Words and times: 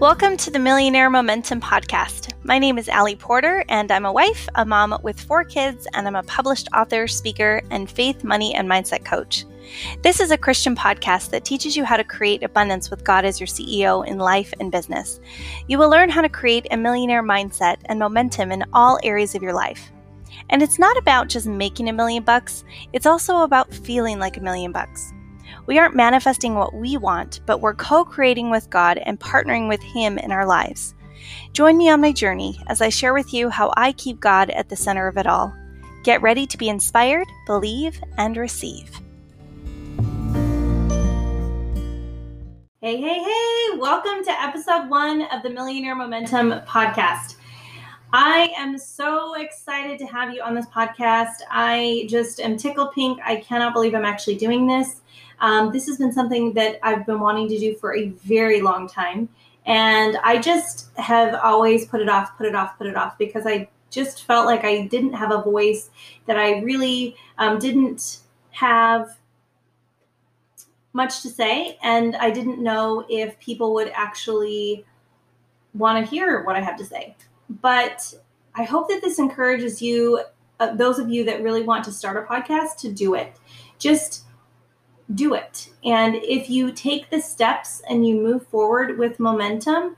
Welcome 0.00 0.36
to 0.36 0.52
the 0.52 0.60
Millionaire 0.60 1.10
Momentum 1.10 1.60
Podcast. 1.60 2.32
My 2.44 2.56
name 2.60 2.78
is 2.78 2.88
Allie 2.88 3.16
Porter, 3.16 3.64
and 3.68 3.90
I'm 3.90 4.06
a 4.06 4.12
wife, 4.12 4.48
a 4.54 4.64
mom 4.64 4.96
with 5.02 5.20
four 5.20 5.42
kids, 5.42 5.88
and 5.92 6.06
I'm 6.06 6.14
a 6.14 6.22
published 6.22 6.68
author, 6.72 7.08
speaker, 7.08 7.62
and 7.72 7.90
faith, 7.90 8.22
money, 8.22 8.54
and 8.54 8.68
mindset 8.68 9.04
coach. 9.04 9.44
This 10.04 10.20
is 10.20 10.30
a 10.30 10.38
Christian 10.38 10.76
podcast 10.76 11.30
that 11.30 11.44
teaches 11.44 11.76
you 11.76 11.84
how 11.84 11.96
to 11.96 12.04
create 12.04 12.44
abundance 12.44 12.90
with 12.90 13.02
God 13.02 13.24
as 13.24 13.40
your 13.40 13.48
CEO 13.48 14.06
in 14.06 14.18
life 14.18 14.54
and 14.60 14.70
business. 14.70 15.18
You 15.66 15.78
will 15.78 15.90
learn 15.90 16.10
how 16.10 16.20
to 16.20 16.28
create 16.28 16.68
a 16.70 16.76
millionaire 16.76 17.24
mindset 17.24 17.78
and 17.86 17.98
momentum 17.98 18.52
in 18.52 18.62
all 18.72 19.00
areas 19.02 19.34
of 19.34 19.42
your 19.42 19.52
life. 19.52 19.90
And 20.50 20.62
it's 20.62 20.78
not 20.78 20.96
about 20.96 21.28
just 21.28 21.48
making 21.48 21.88
a 21.88 21.92
million 21.92 22.22
bucks, 22.22 22.62
it's 22.92 23.06
also 23.06 23.38
about 23.38 23.74
feeling 23.74 24.20
like 24.20 24.36
a 24.36 24.42
million 24.42 24.70
bucks. 24.70 25.12
We 25.68 25.78
aren't 25.78 25.94
manifesting 25.94 26.54
what 26.54 26.72
we 26.72 26.96
want, 26.96 27.40
but 27.44 27.60
we're 27.60 27.74
co 27.74 28.02
creating 28.02 28.48
with 28.48 28.70
God 28.70 28.96
and 28.96 29.20
partnering 29.20 29.68
with 29.68 29.82
Him 29.82 30.16
in 30.16 30.32
our 30.32 30.46
lives. 30.46 30.94
Join 31.52 31.76
me 31.76 31.90
on 31.90 32.00
my 32.00 32.10
journey 32.10 32.58
as 32.68 32.80
I 32.80 32.88
share 32.88 33.12
with 33.12 33.34
you 33.34 33.50
how 33.50 33.74
I 33.76 33.92
keep 33.92 34.18
God 34.18 34.48
at 34.48 34.70
the 34.70 34.76
center 34.76 35.08
of 35.08 35.18
it 35.18 35.26
all. 35.26 35.54
Get 36.04 36.22
ready 36.22 36.46
to 36.46 36.56
be 36.56 36.70
inspired, 36.70 37.26
believe, 37.44 38.00
and 38.16 38.34
receive. 38.38 38.88
Hey, 42.80 42.96
hey, 42.96 43.22
hey! 43.22 43.76
Welcome 43.76 44.24
to 44.24 44.42
episode 44.42 44.88
one 44.88 45.20
of 45.30 45.42
the 45.42 45.50
Millionaire 45.50 45.94
Momentum 45.94 46.62
podcast. 46.66 47.34
I 48.10 48.54
am 48.56 48.78
so 48.78 49.34
excited 49.34 49.98
to 49.98 50.06
have 50.06 50.32
you 50.32 50.40
on 50.40 50.54
this 50.54 50.64
podcast. 50.64 51.42
I 51.50 52.06
just 52.08 52.40
am 52.40 52.56
tickled 52.56 52.92
pink. 52.94 53.20
I 53.22 53.36
cannot 53.36 53.74
believe 53.74 53.94
I'm 53.94 54.06
actually 54.06 54.36
doing 54.36 54.66
this. 54.66 55.02
Um, 55.40 55.72
this 55.72 55.86
has 55.86 55.98
been 55.98 56.12
something 56.12 56.52
that 56.54 56.78
I've 56.82 57.06
been 57.06 57.20
wanting 57.20 57.48
to 57.48 57.58
do 57.58 57.74
for 57.76 57.94
a 57.94 58.08
very 58.08 58.60
long 58.60 58.88
time. 58.88 59.28
And 59.66 60.16
I 60.24 60.38
just 60.38 60.88
have 60.96 61.34
always 61.34 61.86
put 61.86 62.00
it 62.00 62.08
off, 62.08 62.36
put 62.38 62.46
it 62.46 62.54
off, 62.54 62.78
put 62.78 62.86
it 62.86 62.96
off 62.96 63.18
because 63.18 63.46
I 63.46 63.68
just 63.90 64.24
felt 64.24 64.46
like 64.46 64.64
I 64.64 64.86
didn't 64.86 65.12
have 65.12 65.30
a 65.30 65.42
voice, 65.42 65.90
that 66.26 66.38
I 66.38 66.60
really 66.60 67.16
um, 67.38 67.58
didn't 67.58 68.20
have 68.50 69.18
much 70.92 71.22
to 71.22 71.28
say. 71.28 71.78
And 71.82 72.16
I 72.16 72.30
didn't 72.30 72.62
know 72.62 73.04
if 73.08 73.38
people 73.40 73.74
would 73.74 73.90
actually 73.94 74.84
want 75.74 76.04
to 76.04 76.10
hear 76.10 76.44
what 76.44 76.56
I 76.56 76.60
have 76.60 76.76
to 76.78 76.84
say. 76.84 77.16
But 77.48 78.14
I 78.54 78.64
hope 78.64 78.88
that 78.88 79.00
this 79.00 79.18
encourages 79.18 79.80
you, 79.80 80.22
uh, 80.60 80.74
those 80.74 80.98
of 80.98 81.08
you 81.08 81.24
that 81.24 81.42
really 81.42 81.62
want 81.62 81.84
to 81.84 81.92
start 81.92 82.16
a 82.16 82.22
podcast, 82.22 82.76
to 82.78 82.92
do 82.92 83.14
it. 83.14 83.36
Just 83.78 84.24
do 85.14 85.34
it. 85.34 85.70
And 85.84 86.16
if 86.16 86.50
you 86.50 86.70
take 86.72 87.10
the 87.10 87.20
steps 87.20 87.82
and 87.88 88.06
you 88.06 88.20
move 88.20 88.46
forward 88.46 88.98
with 88.98 89.18
momentum, 89.18 89.96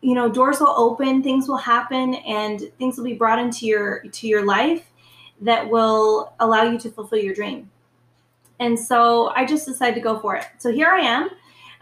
you 0.00 0.14
know, 0.14 0.28
doors 0.28 0.60
will 0.60 0.74
open, 0.76 1.22
things 1.22 1.48
will 1.48 1.56
happen 1.56 2.14
and 2.14 2.70
things 2.78 2.96
will 2.96 3.04
be 3.04 3.14
brought 3.14 3.38
into 3.38 3.66
your 3.66 4.00
to 4.00 4.26
your 4.26 4.44
life 4.44 4.90
that 5.40 5.68
will 5.68 6.32
allow 6.40 6.62
you 6.62 6.78
to 6.78 6.90
fulfill 6.90 7.18
your 7.18 7.34
dream. 7.34 7.70
And 8.58 8.78
so 8.78 9.28
I 9.34 9.44
just 9.44 9.66
decided 9.66 9.94
to 9.96 10.00
go 10.00 10.18
for 10.18 10.36
it. 10.36 10.46
So 10.58 10.72
here 10.72 10.88
I 10.88 11.00
am. 11.00 11.30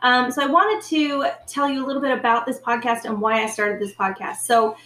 Um, 0.02 0.30
so 0.30 0.42
I 0.42 0.46
wanted 0.46 0.86
to 0.88 1.30
tell 1.46 1.68
you 1.68 1.84
a 1.84 1.86
little 1.86 2.02
bit 2.02 2.16
about 2.16 2.46
this 2.46 2.58
podcast 2.58 3.04
and 3.04 3.20
why 3.20 3.42
I 3.42 3.46
started 3.46 3.80
this 3.80 3.94
podcast. 3.94 4.38
So 4.38 4.76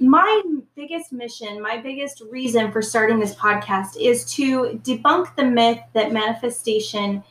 my 0.00 0.42
biggest 0.76 1.12
mission, 1.12 1.60
my 1.60 1.78
biggest 1.78 2.22
reason 2.30 2.70
for 2.70 2.82
starting 2.82 3.18
this 3.18 3.34
podcast 3.34 4.00
is 4.00 4.24
to 4.34 4.80
debunk 4.84 5.34
the 5.36 5.44
myth 5.44 5.80
that 5.92 6.12
manifestation 6.12 7.22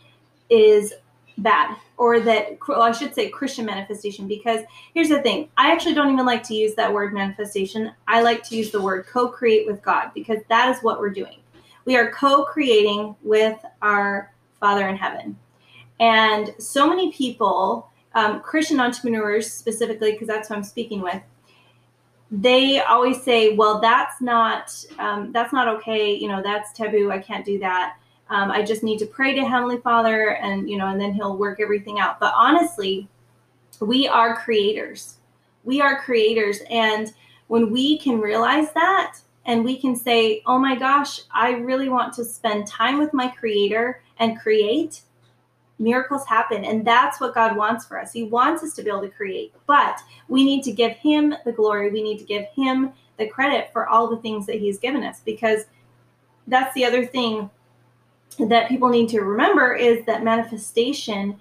is 0.50 0.94
bad 1.40 1.76
or 1.98 2.20
that 2.20 2.58
well, 2.68 2.82
I 2.82 2.92
should 2.92 3.14
say 3.14 3.30
Christian 3.30 3.66
manifestation 3.66 4.28
because 4.28 4.62
here's 4.94 5.10
the 5.10 5.22
thing. 5.22 5.50
I 5.58 5.72
actually 5.72 5.94
don't 5.94 6.12
even 6.12 6.26
like 6.26 6.44
to 6.44 6.56
use 6.56 6.74
that 6.76 6.92
word 6.92 7.14
manifestation. 7.14 7.92
I 8.08 8.22
like 8.22 8.44
to 8.50 8.56
use 8.56 8.72
the 8.72 8.82
word 8.82 9.06
co-create 9.08 9.68
with 9.68 9.82
God 9.82 10.12
because 10.14 10.40
that 10.50 10.76
is 10.76 10.82
what 10.84 11.00
we're 11.00 11.10
doing. 11.10 11.38
We 11.86 11.96
are 11.96 12.12
co-creating 12.12 13.16
with 13.22 13.58
our 13.82 14.34
father 14.60 14.88
in 14.90 14.98
heaven. 14.98 15.38
And 16.00 16.54
so 16.60 16.88
many 16.88 17.12
people 17.12 17.90
um, 18.14 18.42
Christian 18.42 18.80
entrepreneurs 18.80 19.52
specifically 19.52 20.12
because 20.12 20.28
that's 20.28 20.50
who 20.50 20.56
I'm 20.56 20.64
speaking 20.64 21.02
with 21.02 21.22
they 22.32 22.82
always 22.82 23.22
say, 23.24 23.56
"Well, 23.56 23.80
that's 23.80 24.22
not 24.22 24.74
um, 25.00 25.32
that's 25.32 25.54
not 25.54 25.68
okay. 25.68 26.14
You 26.14 26.28
know, 26.28 26.42
that's 26.42 26.74
taboo. 26.74 27.12
I 27.12 27.20
can't 27.20 27.46
do 27.46 27.60
that. 27.60 27.98
Um, 28.30 28.52
I 28.52 28.64
just 28.64 28.84
need 28.84 29.00
to 29.00 29.06
pray 29.06 29.34
to 29.36 29.46
Heavenly 29.46 29.78
Father, 29.78 30.36
and 30.36 30.70
you 30.70 30.78
know, 30.78 30.88
and 30.88 31.00
then 31.00 31.14
He'll 31.14 31.38
work 31.38 31.60
everything 31.62 32.00
out." 32.00 32.20
But 32.20 32.34
honestly, 32.36 33.08
we 33.80 34.08
are 34.08 34.36
creators. 34.36 35.18
We 35.64 35.82
are 35.82 36.02
creators, 36.02 36.60
and 36.70 37.14
when 37.48 37.72
we 37.72 37.98
can 37.98 38.20
realize 38.20 38.74
that, 38.74 39.20
and 39.46 39.64
we 39.64 39.78
can 39.78 39.96
say, 39.96 40.42
"Oh 40.46 40.60
my 40.60 40.76
gosh, 40.76 41.22
I 41.34 41.52
really 41.52 41.88
want 41.88 42.14
to 42.16 42.26
spend 42.26 42.68
time 42.68 43.00
with 43.00 43.14
my 43.14 43.30
Creator 43.30 44.02
and 44.20 44.40
create," 44.40 45.02
miracles 45.80 46.26
happen. 46.26 46.66
And 46.66 46.86
that's 46.86 47.20
what 47.20 47.34
God 47.34 47.56
wants 47.56 47.86
for 47.86 48.00
us. 48.00 48.12
He 48.12 48.24
wants 48.24 48.64
us 48.64 48.74
to 48.74 48.84
be 48.84 48.90
able 48.90 49.02
to 49.02 49.10
create, 49.10 49.54
but 49.66 50.00
we 50.28 50.44
need 50.44 50.64
to 50.64 50.72
give 50.72 50.94
Him 50.94 51.36
the 51.46 51.52
glory. 51.52 51.92
We 51.92 52.04
need 52.04 52.18
to 52.20 52.26
give 52.26 52.46
Him 52.56 52.94
the 53.18 53.28
credit 53.28 53.72
for 53.72 53.88
all 53.88 54.08
the 54.08 54.18
things 54.18 54.46
that 54.48 54.60
He's 54.60 54.80
given 54.80 55.04
us 55.04 55.22
because 55.26 55.66
that's 56.48 56.74
the 56.74 56.86
other 56.86 57.06
thing 57.06 57.50
that 58.40 58.70
people 58.70 58.90
need 58.90 59.10
to 59.10 59.22
remember 59.22 59.74
is 59.74 60.06
that 60.06 60.24
manifestation 60.24 61.40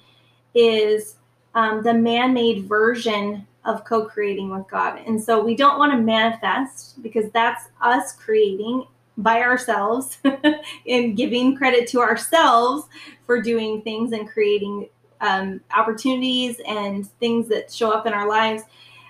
is 0.54 1.16
um, 1.54 1.82
the 1.82 1.92
man 1.92 2.32
made 2.32 2.64
version 2.64 3.46
of 3.64 3.84
co 3.84 4.04
creating 4.04 4.50
with 4.50 4.66
God. 4.68 5.00
And 5.06 5.22
so 5.22 5.42
we 5.42 5.56
don't 5.56 5.78
want 5.78 5.92
to 5.92 5.98
manifest 5.98 7.02
because 7.02 7.30
that's 7.32 7.68
us 7.80 8.12
creating 8.12 8.86
by 9.18 9.42
ourselves 9.42 10.18
and 10.88 11.16
giving 11.16 11.56
credit 11.56 11.88
to 11.88 12.00
ourselves 12.00 12.86
for 13.24 13.40
doing 13.40 13.82
things 13.82 14.12
and 14.12 14.28
creating 14.28 14.88
um, 15.20 15.60
opportunities 15.74 16.60
and 16.66 17.06
things 17.18 17.48
that 17.48 17.72
show 17.72 17.90
up 17.90 18.06
in 18.06 18.12
our 18.12 18.28
lives. 18.28 18.62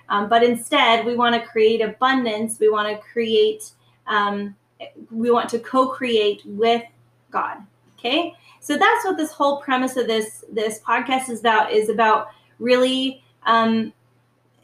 Um, 0.09 0.29
but 0.29 0.43
instead, 0.43 1.05
we 1.05 1.15
want 1.15 1.35
to 1.35 1.47
create 1.47 1.81
abundance. 1.81 2.59
We 2.59 2.69
want 2.69 2.89
to 2.89 3.03
create, 3.11 3.71
um, 4.07 4.55
we 5.11 5.31
want 5.31 5.49
to 5.49 5.59
co 5.59 5.87
create 5.87 6.41
with 6.45 6.83
God. 7.29 7.57
Okay. 7.99 8.33
So 8.61 8.77
that's 8.77 9.05
what 9.05 9.17
this 9.17 9.31
whole 9.31 9.61
premise 9.61 9.97
of 9.97 10.07
this 10.07 10.45
this 10.51 10.79
podcast 10.79 11.29
is 11.29 11.39
about 11.39 11.71
is 11.71 11.89
about 11.89 12.29
really 12.59 13.23
um, 13.45 13.93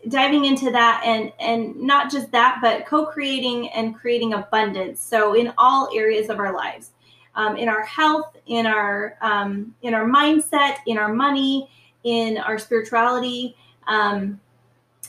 diving 0.09 0.45
into 0.45 0.71
that 0.71 1.01
and 1.05 1.31
and 1.39 1.75
not 1.79 2.11
just 2.11 2.31
that 2.31 2.59
but 2.61 2.85
co-creating 2.85 3.69
and 3.69 3.95
creating 3.95 4.33
abundance. 4.33 5.01
So 5.01 5.33
in 5.33 5.53
all 5.57 5.89
areas 5.95 6.29
of 6.29 6.39
our 6.39 6.53
lives 6.53 6.91
um, 7.35 7.55
in 7.57 7.69
our 7.69 7.83
health 7.83 8.35
in 8.47 8.65
our 8.65 9.17
um, 9.21 9.73
in 9.81 9.93
our 9.93 10.05
mindset 10.05 10.77
in 10.87 10.97
our 10.97 11.13
money 11.13 11.69
in 12.03 12.37
our 12.37 12.57
spirituality 12.57 13.55
um, 13.87 14.39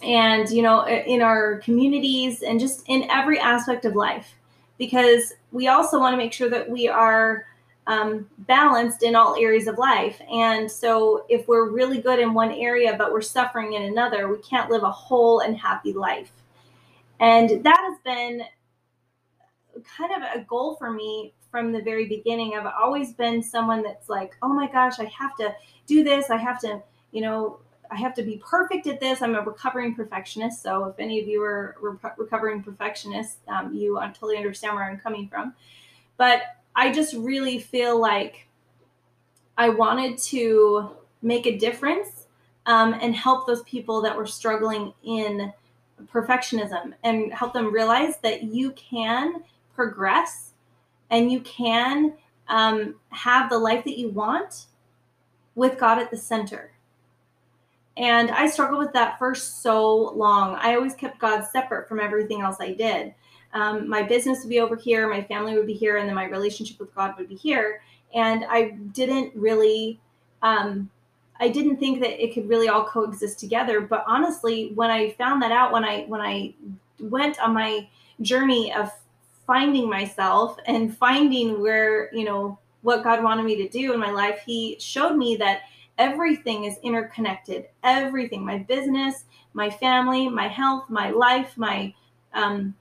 and 0.02 0.48
you 0.50 0.62
know 0.62 0.86
in 0.86 1.22
our 1.22 1.58
communities 1.58 2.42
and 2.42 2.60
just 2.60 2.84
in 2.86 3.08
every 3.10 3.38
aspect 3.38 3.84
of 3.84 3.94
life. 3.94 4.34
Because 4.76 5.34
we 5.52 5.68
also 5.68 6.00
want 6.00 6.14
to 6.14 6.16
make 6.16 6.32
sure 6.32 6.50
that 6.50 6.68
we 6.68 6.88
are 6.88 7.46
um, 7.86 8.28
balanced 8.38 9.02
in 9.02 9.14
all 9.14 9.36
areas 9.36 9.66
of 9.66 9.78
life. 9.78 10.20
And 10.30 10.70
so, 10.70 11.26
if 11.28 11.46
we're 11.48 11.68
really 11.70 12.00
good 12.00 12.18
in 12.18 12.32
one 12.34 12.52
area 12.52 12.96
but 12.98 13.12
we're 13.12 13.20
suffering 13.20 13.74
in 13.74 13.82
another, 13.82 14.28
we 14.28 14.38
can't 14.38 14.70
live 14.70 14.82
a 14.82 14.90
whole 14.90 15.40
and 15.40 15.56
happy 15.56 15.92
life. 15.92 16.32
And 17.20 17.64
that 17.64 17.78
has 17.78 17.98
been 18.04 18.42
kind 19.96 20.12
of 20.12 20.40
a 20.40 20.44
goal 20.44 20.76
for 20.76 20.92
me 20.92 21.34
from 21.50 21.72
the 21.72 21.82
very 21.82 22.06
beginning. 22.06 22.54
I've 22.54 22.66
always 22.66 23.12
been 23.12 23.42
someone 23.42 23.82
that's 23.82 24.08
like, 24.08 24.34
oh 24.42 24.48
my 24.48 24.70
gosh, 24.70 24.98
I 24.98 25.04
have 25.04 25.36
to 25.36 25.54
do 25.86 26.02
this. 26.02 26.30
I 26.30 26.36
have 26.36 26.60
to, 26.60 26.82
you 27.12 27.20
know, 27.20 27.58
I 27.90 27.96
have 27.96 28.14
to 28.14 28.22
be 28.22 28.42
perfect 28.44 28.86
at 28.86 28.98
this. 28.98 29.22
I'm 29.22 29.34
a 29.34 29.42
recovering 29.42 29.94
perfectionist. 29.94 30.62
So, 30.62 30.86
if 30.86 30.98
any 30.98 31.20
of 31.20 31.28
you 31.28 31.42
are 31.42 31.76
re- 31.80 32.10
recovering 32.16 32.62
perfectionists, 32.62 33.36
um, 33.46 33.74
you 33.74 34.00
totally 34.14 34.38
understand 34.38 34.74
where 34.74 34.84
I'm 34.84 34.98
coming 34.98 35.28
from. 35.28 35.54
But 36.16 36.42
I 36.76 36.92
just 36.92 37.14
really 37.14 37.58
feel 37.58 38.00
like 38.00 38.46
I 39.56 39.68
wanted 39.68 40.18
to 40.18 40.90
make 41.22 41.46
a 41.46 41.56
difference 41.56 42.26
um, 42.66 42.94
and 43.00 43.14
help 43.14 43.46
those 43.46 43.62
people 43.62 44.00
that 44.02 44.16
were 44.16 44.26
struggling 44.26 44.92
in 45.04 45.52
perfectionism 46.12 46.92
and 47.02 47.32
help 47.32 47.52
them 47.52 47.72
realize 47.72 48.18
that 48.18 48.44
you 48.44 48.72
can 48.72 49.44
progress 49.74 50.50
and 51.10 51.30
you 51.30 51.40
can 51.40 52.14
um, 52.48 52.96
have 53.10 53.48
the 53.48 53.58
life 53.58 53.84
that 53.84 53.98
you 53.98 54.08
want 54.08 54.66
with 55.54 55.78
God 55.78 55.98
at 55.98 56.10
the 56.10 56.16
center. 56.16 56.72
And 57.96 58.30
I 58.32 58.48
struggled 58.48 58.80
with 58.80 58.92
that 58.94 59.18
for 59.18 59.36
so 59.36 60.12
long. 60.14 60.56
I 60.56 60.74
always 60.74 60.94
kept 60.94 61.20
God 61.20 61.44
separate 61.44 61.88
from 61.88 62.00
everything 62.00 62.40
else 62.40 62.56
I 62.58 62.72
did 62.72 63.14
um, 63.54 63.88
my 63.88 64.02
business 64.02 64.40
would 64.40 64.50
be 64.50 64.60
over 64.60 64.76
here, 64.76 65.08
my 65.08 65.22
family 65.22 65.56
would 65.56 65.66
be 65.66 65.74
here, 65.74 65.96
and 65.96 66.08
then 66.08 66.14
my 66.14 66.26
relationship 66.26 66.78
with 66.78 66.94
God 66.94 67.14
would 67.16 67.28
be 67.28 67.36
here. 67.36 67.80
And 68.14 68.44
I 68.48 68.70
didn't 68.92 69.34
really 69.34 70.00
um, 70.42 70.90
I 71.40 71.48
didn't 71.48 71.78
think 71.78 72.00
that 72.00 72.22
it 72.22 72.32
could 72.32 72.48
really 72.48 72.68
all 72.68 72.84
coexist 72.84 73.40
together. 73.40 73.80
But 73.80 74.04
honestly, 74.06 74.70
when 74.74 74.90
I 74.90 75.12
found 75.12 75.42
that 75.42 75.50
out, 75.50 75.72
when 75.72 75.84
I 75.84 76.02
when 76.04 76.20
I 76.20 76.54
went 77.00 77.40
on 77.40 77.54
my 77.54 77.88
journey 78.20 78.72
of 78.72 78.92
finding 79.46 79.90
myself 79.90 80.56
and 80.66 80.96
finding 80.96 81.60
where 81.60 82.14
you 82.14 82.24
know 82.24 82.58
what 82.82 83.02
God 83.02 83.22
wanted 83.22 83.44
me 83.44 83.56
to 83.56 83.68
do 83.68 83.92
in 83.92 83.98
my 83.98 84.10
life, 84.10 84.40
He 84.46 84.76
showed 84.78 85.16
me 85.16 85.36
that 85.36 85.62
everything 85.98 86.64
is 86.64 86.78
interconnected. 86.82 87.66
Everything, 87.82 88.44
my 88.44 88.58
business, 88.58 89.24
my 89.54 89.70
family, 89.70 90.28
my 90.28 90.48
health, 90.48 90.88
my 90.88 91.10
life, 91.10 91.56
my 91.56 91.92
um, 92.32 92.74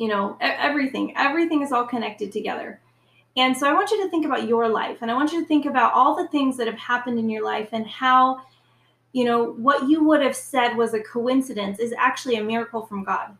you 0.00 0.08
know, 0.08 0.34
everything, 0.40 1.12
everything 1.14 1.60
is 1.60 1.72
all 1.72 1.84
connected 1.84 2.32
together. 2.32 2.80
And 3.36 3.54
so 3.54 3.68
I 3.68 3.74
want 3.74 3.90
you 3.90 4.02
to 4.02 4.08
think 4.08 4.24
about 4.24 4.48
your 4.48 4.66
life 4.66 4.98
and 5.02 5.10
I 5.10 5.14
want 5.14 5.30
you 5.30 5.42
to 5.42 5.46
think 5.46 5.66
about 5.66 5.92
all 5.92 6.16
the 6.16 6.26
things 6.28 6.56
that 6.56 6.66
have 6.66 6.78
happened 6.78 7.18
in 7.18 7.28
your 7.28 7.44
life 7.44 7.68
and 7.72 7.86
how, 7.86 8.40
you 9.12 9.26
know, 9.26 9.52
what 9.52 9.90
you 9.90 10.02
would 10.04 10.22
have 10.22 10.34
said 10.34 10.74
was 10.74 10.94
a 10.94 11.00
coincidence 11.00 11.78
is 11.78 11.92
actually 11.98 12.36
a 12.36 12.42
miracle 12.42 12.86
from 12.86 13.04
God. 13.04 13.36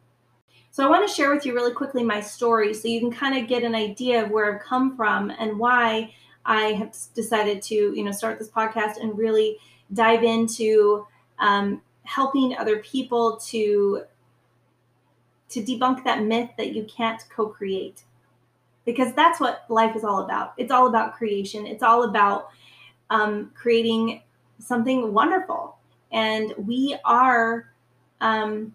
So 0.70 0.84
I 0.84 0.90
want 0.90 1.08
to 1.08 1.12
share 1.12 1.34
with 1.34 1.46
you 1.46 1.54
really 1.54 1.72
quickly 1.72 2.04
my 2.04 2.20
story 2.20 2.74
so 2.74 2.88
you 2.88 3.00
can 3.00 3.10
kind 3.10 3.42
of 3.42 3.48
get 3.48 3.62
an 3.64 3.74
idea 3.74 4.22
of 4.22 4.30
where 4.30 4.54
I've 4.54 4.62
come 4.62 4.94
from 4.96 5.30
and 5.30 5.58
why 5.58 6.12
I 6.44 6.72
have 6.72 6.94
decided 7.14 7.62
to, 7.62 7.74
you 7.74 8.04
know, 8.04 8.12
start 8.12 8.38
this 8.38 8.50
podcast 8.50 9.00
and 9.00 9.16
really 9.16 9.56
dive 9.94 10.24
into 10.24 11.06
um, 11.38 11.80
helping 12.02 12.54
other 12.58 12.80
people 12.80 13.38
to 13.48 14.02
to 15.50 15.62
debunk 15.62 16.04
that 16.04 16.22
myth 16.22 16.50
that 16.56 16.74
you 16.74 16.84
can't 16.84 17.22
co-create 17.34 18.04
because 18.84 19.12
that's 19.14 19.40
what 19.40 19.64
life 19.68 19.94
is 19.96 20.04
all 20.04 20.24
about. 20.24 20.54
It's 20.56 20.70
all 20.70 20.86
about 20.86 21.14
creation. 21.14 21.66
It's 21.66 21.82
all 21.82 22.04
about 22.04 22.48
um, 23.10 23.50
creating 23.54 24.22
something 24.58 25.12
wonderful, 25.12 25.76
and 26.12 26.54
we 26.56 26.96
are 27.04 27.72
um, 28.20 28.74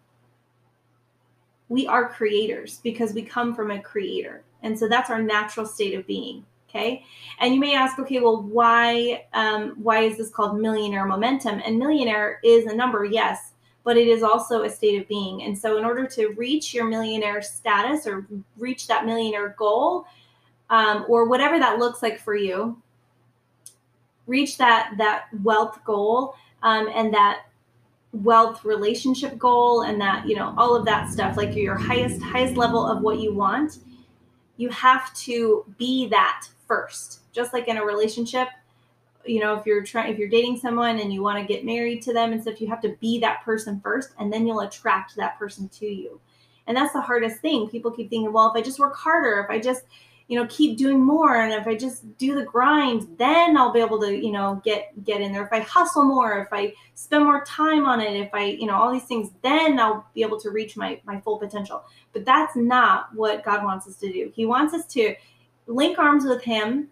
we 1.70 1.88
are 1.88 2.10
creators 2.10 2.80
because 2.84 3.14
we 3.14 3.24
come 3.24 3.56
from 3.56 3.72
a 3.72 3.82
creator, 3.82 4.44
and 4.62 4.78
so 4.78 4.88
that's 4.88 5.10
our 5.10 5.22
natural 5.22 5.66
state 5.66 5.96
of 5.96 6.06
being. 6.06 6.46
Okay, 6.70 7.06
and 7.40 7.54
you 7.54 7.60
may 7.60 7.76
ask, 7.76 7.98
okay, 8.00 8.20
well, 8.20 8.42
why 8.44 9.26
um, 9.34 9.76
why 9.82 10.02
is 10.02 10.18
this 10.18 10.30
called 10.30 10.60
millionaire 10.60 11.06
momentum? 11.06 11.62
And 11.66 11.80
millionaire 11.80 12.40
is 12.44 12.66
a 12.66 12.76
number, 12.76 13.06
yes, 13.06 13.52
but 13.86 13.96
it 13.96 14.08
is 14.08 14.24
also 14.24 14.64
a 14.64 14.70
state 14.70 15.00
of 15.00 15.08
being. 15.08 15.44
And 15.44 15.58
so, 15.58 15.78
in 15.78 15.86
order 15.86 16.06
to 16.08 16.30
reach 16.30 16.74
your 16.74 16.86
millionaire 16.86 17.42
status 17.42 18.06
or 18.06 18.28
reach 18.58 18.88
that 18.88 19.06
millionaire 19.06 19.56
goal, 19.58 20.06
um, 20.70 21.06
or 21.08 21.30
whatever 21.30 21.58
that 21.60 21.80
looks 21.80 22.02
like 22.02 22.20
for 22.20 22.36
you, 22.36 22.82
reach 24.28 24.58
that 24.58 24.94
that 24.98 25.26
wealth 25.44 25.80
goal 25.86 26.36
um, 26.64 26.90
and 26.94 27.14
that 27.14 27.44
wealth 28.12 28.64
relationship 28.64 29.38
goal 29.38 29.82
and 29.84 30.00
that 30.00 30.26
you 30.28 30.36
know 30.36 30.54
all 30.58 30.76
of 30.76 30.86
that 30.86 31.12
stuff 31.12 31.38
like 31.38 31.54
your 31.54 31.76
highest 31.76 32.22
highest 32.22 32.56
level 32.56 32.86
of 32.86 33.02
what 33.02 33.20
you 33.20 33.34
want 33.34 33.80
you 34.56 34.70
have 34.70 35.14
to 35.14 35.66
be 35.78 36.08
that 36.08 36.48
first 36.66 37.20
just 37.34 37.52
like 37.52 37.68
in 37.68 37.76
a 37.76 37.84
relationship 37.86 38.48
you 39.26 39.40
know 39.40 39.56
if 39.56 39.66
you're 39.66 39.84
trying 39.84 40.12
if 40.12 40.20
you're 40.20 40.30
dating 40.30 40.58
someone 40.58 41.00
and 41.00 41.14
you 41.14 41.22
want 41.22 41.40
to 41.40 41.54
get 41.54 41.66
married 41.66 42.02
to 42.04 42.14
them 42.14 42.32
and 42.32 42.42
stuff 42.42 42.62
you 42.62 42.68
have 42.68 42.82
to 42.82 42.96
be 43.00 43.20
that 43.20 43.44
person 43.44 43.80
first 43.82 44.14
and 44.20 44.32
then 44.32 44.46
you'll 44.46 44.62
attract 44.62 45.16
that 45.16 45.38
person 45.38 45.68
to 45.70 45.86
you. 45.86 46.20
And 46.68 46.76
that's 46.76 46.94
the 46.94 47.02
hardest 47.02 47.42
thing. 47.42 47.70
People 47.70 47.92
keep 47.92 48.10
thinking 48.10 48.32
well 48.32 48.50
if 48.50 48.56
i 48.56 48.62
just 48.62 48.80
work 48.80 48.96
harder 48.96 49.46
if 49.48 49.50
i 49.50 49.60
just 49.60 49.84
you 50.28 50.40
know 50.40 50.48
keep 50.48 50.78
doing 50.78 51.00
more 51.00 51.36
and 51.36 51.54
if 51.54 51.68
i 51.68 51.76
just 51.76 52.18
do 52.18 52.34
the 52.34 52.44
grind 52.44 53.08
then 53.20 53.56
i'll 53.56 53.72
be 53.72 53.80
able 53.80 54.00
to 54.00 54.12
you 54.12 54.32
know 54.32 54.60
get 54.64 54.92
get 55.04 55.22
in 55.22 55.32
there. 55.32 55.46
If 55.46 55.54
i 55.54 55.60
hustle 55.60 56.04
more 56.04 56.40
if 56.40 56.48
i 56.52 56.74
spend 56.96 57.26
more 57.26 57.44
time 57.46 57.86
on 57.86 58.02
it 58.02 58.16
if 58.16 58.34
i 58.34 58.44
you 58.46 58.66
know 58.66 58.76
all 58.76 58.92
these 58.92 59.04
things 59.04 59.32
then 59.44 59.80
i'll 59.80 60.08
be 60.14 60.22
able 60.22 60.40
to 60.40 60.50
reach 60.50 60.76
my 60.78 61.00
my 61.06 61.20
full 61.22 61.38
potential. 61.38 61.84
But 62.14 62.26
that's 62.26 62.56
not 62.56 63.14
what 63.14 63.44
god 63.44 63.64
wants 63.64 63.88
us 63.88 63.98
to 63.98 64.12
do. 64.12 64.32
He 64.36 64.46
wants 64.46 64.74
us 64.74 64.86
to 64.94 65.16
link 65.68 66.00
arms 66.00 66.26
with 66.26 66.44
him 66.44 66.90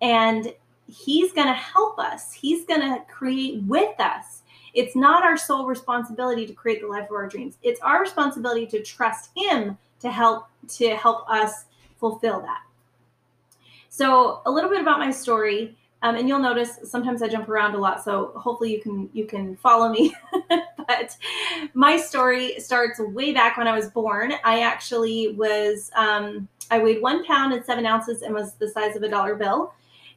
and 0.00 0.52
he's 0.92 1.32
going 1.32 1.46
to 1.46 1.54
help 1.54 1.98
us. 1.98 2.32
He's 2.32 2.64
going 2.66 2.80
to 2.80 3.02
create 3.10 3.62
with 3.62 3.98
us. 3.98 4.42
It's 4.74 4.94
not 4.94 5.22
our 5.24 5.36
sole 5.36 5.66
responsibility 5.66 6.46
to 6.46 6.52
create 6.52 6.80
the 6.80 6.86
life 6.86 7.04
of 7.04 7.16
our 7.16 7.28
dreams. 7.28 7.58
It's 7.62 7.80
our 7.80 8.00
responsibility 8.00 8.66
to 8.66 8.82
trust 8.82 9.30
him 9.36 9.76
to 10.00 10.10
help 10.10 10.46
to 10.68 10.96
help 10.96 11.28
us 11.28 11.64
fulfill 11.98 12.40
that. 12.42 12.62
So, 13.88 14.40
a 14.46 14.50
little 14.50 14.70
bit 14.70 14.80
about 14.80 14.98
my 14.98 15.10
story. 15.10 15.76
Um, 16.04 16.16
and 16.16 16.26
you'll 16.26 16.40
notice 16.40 16.80
sometimes 16.82 17.22
I 17.22 17.28
jump 17.28 17.48
around 17.48 17.76
a 17.76 17.78
lot, 17.78 18.02
so 18.02 18.32
hopefully 18.34 18.72
you 18.72 18.80
can 18.80 19.08
you 19.12 19.24
can 19.24 19.56
follow 19.56 19.88
me. 19.92 20.12
but 20.48 21.16
my 21.74 21.96
story 21.96 22.58
starts 22.58 22.98
way 22.98 23.32
back 23.32 23.56
when 23.56 23.68
I 23.68 23.76
was 23.76 23.88
born. 23.90 24.32
I 24.44 24.62
actually 24.62 25.34
was 25.34 25.92
um, 25.94 26.48
I 26.72 26.80
weighed 26.80 27.02
one 27.02 27.24
pound 27.24 27.52
and 27.52 27.64
seven 27.64 27.86
ounces 27.86 28.22
and 28.22 28.34
was 28.34 28.54
the 28.54 28.68
size 28.68 28.96
of 28.96 29.04
a 29.04 29.08
dollar 29.08 29.36
bill 29.36 29.74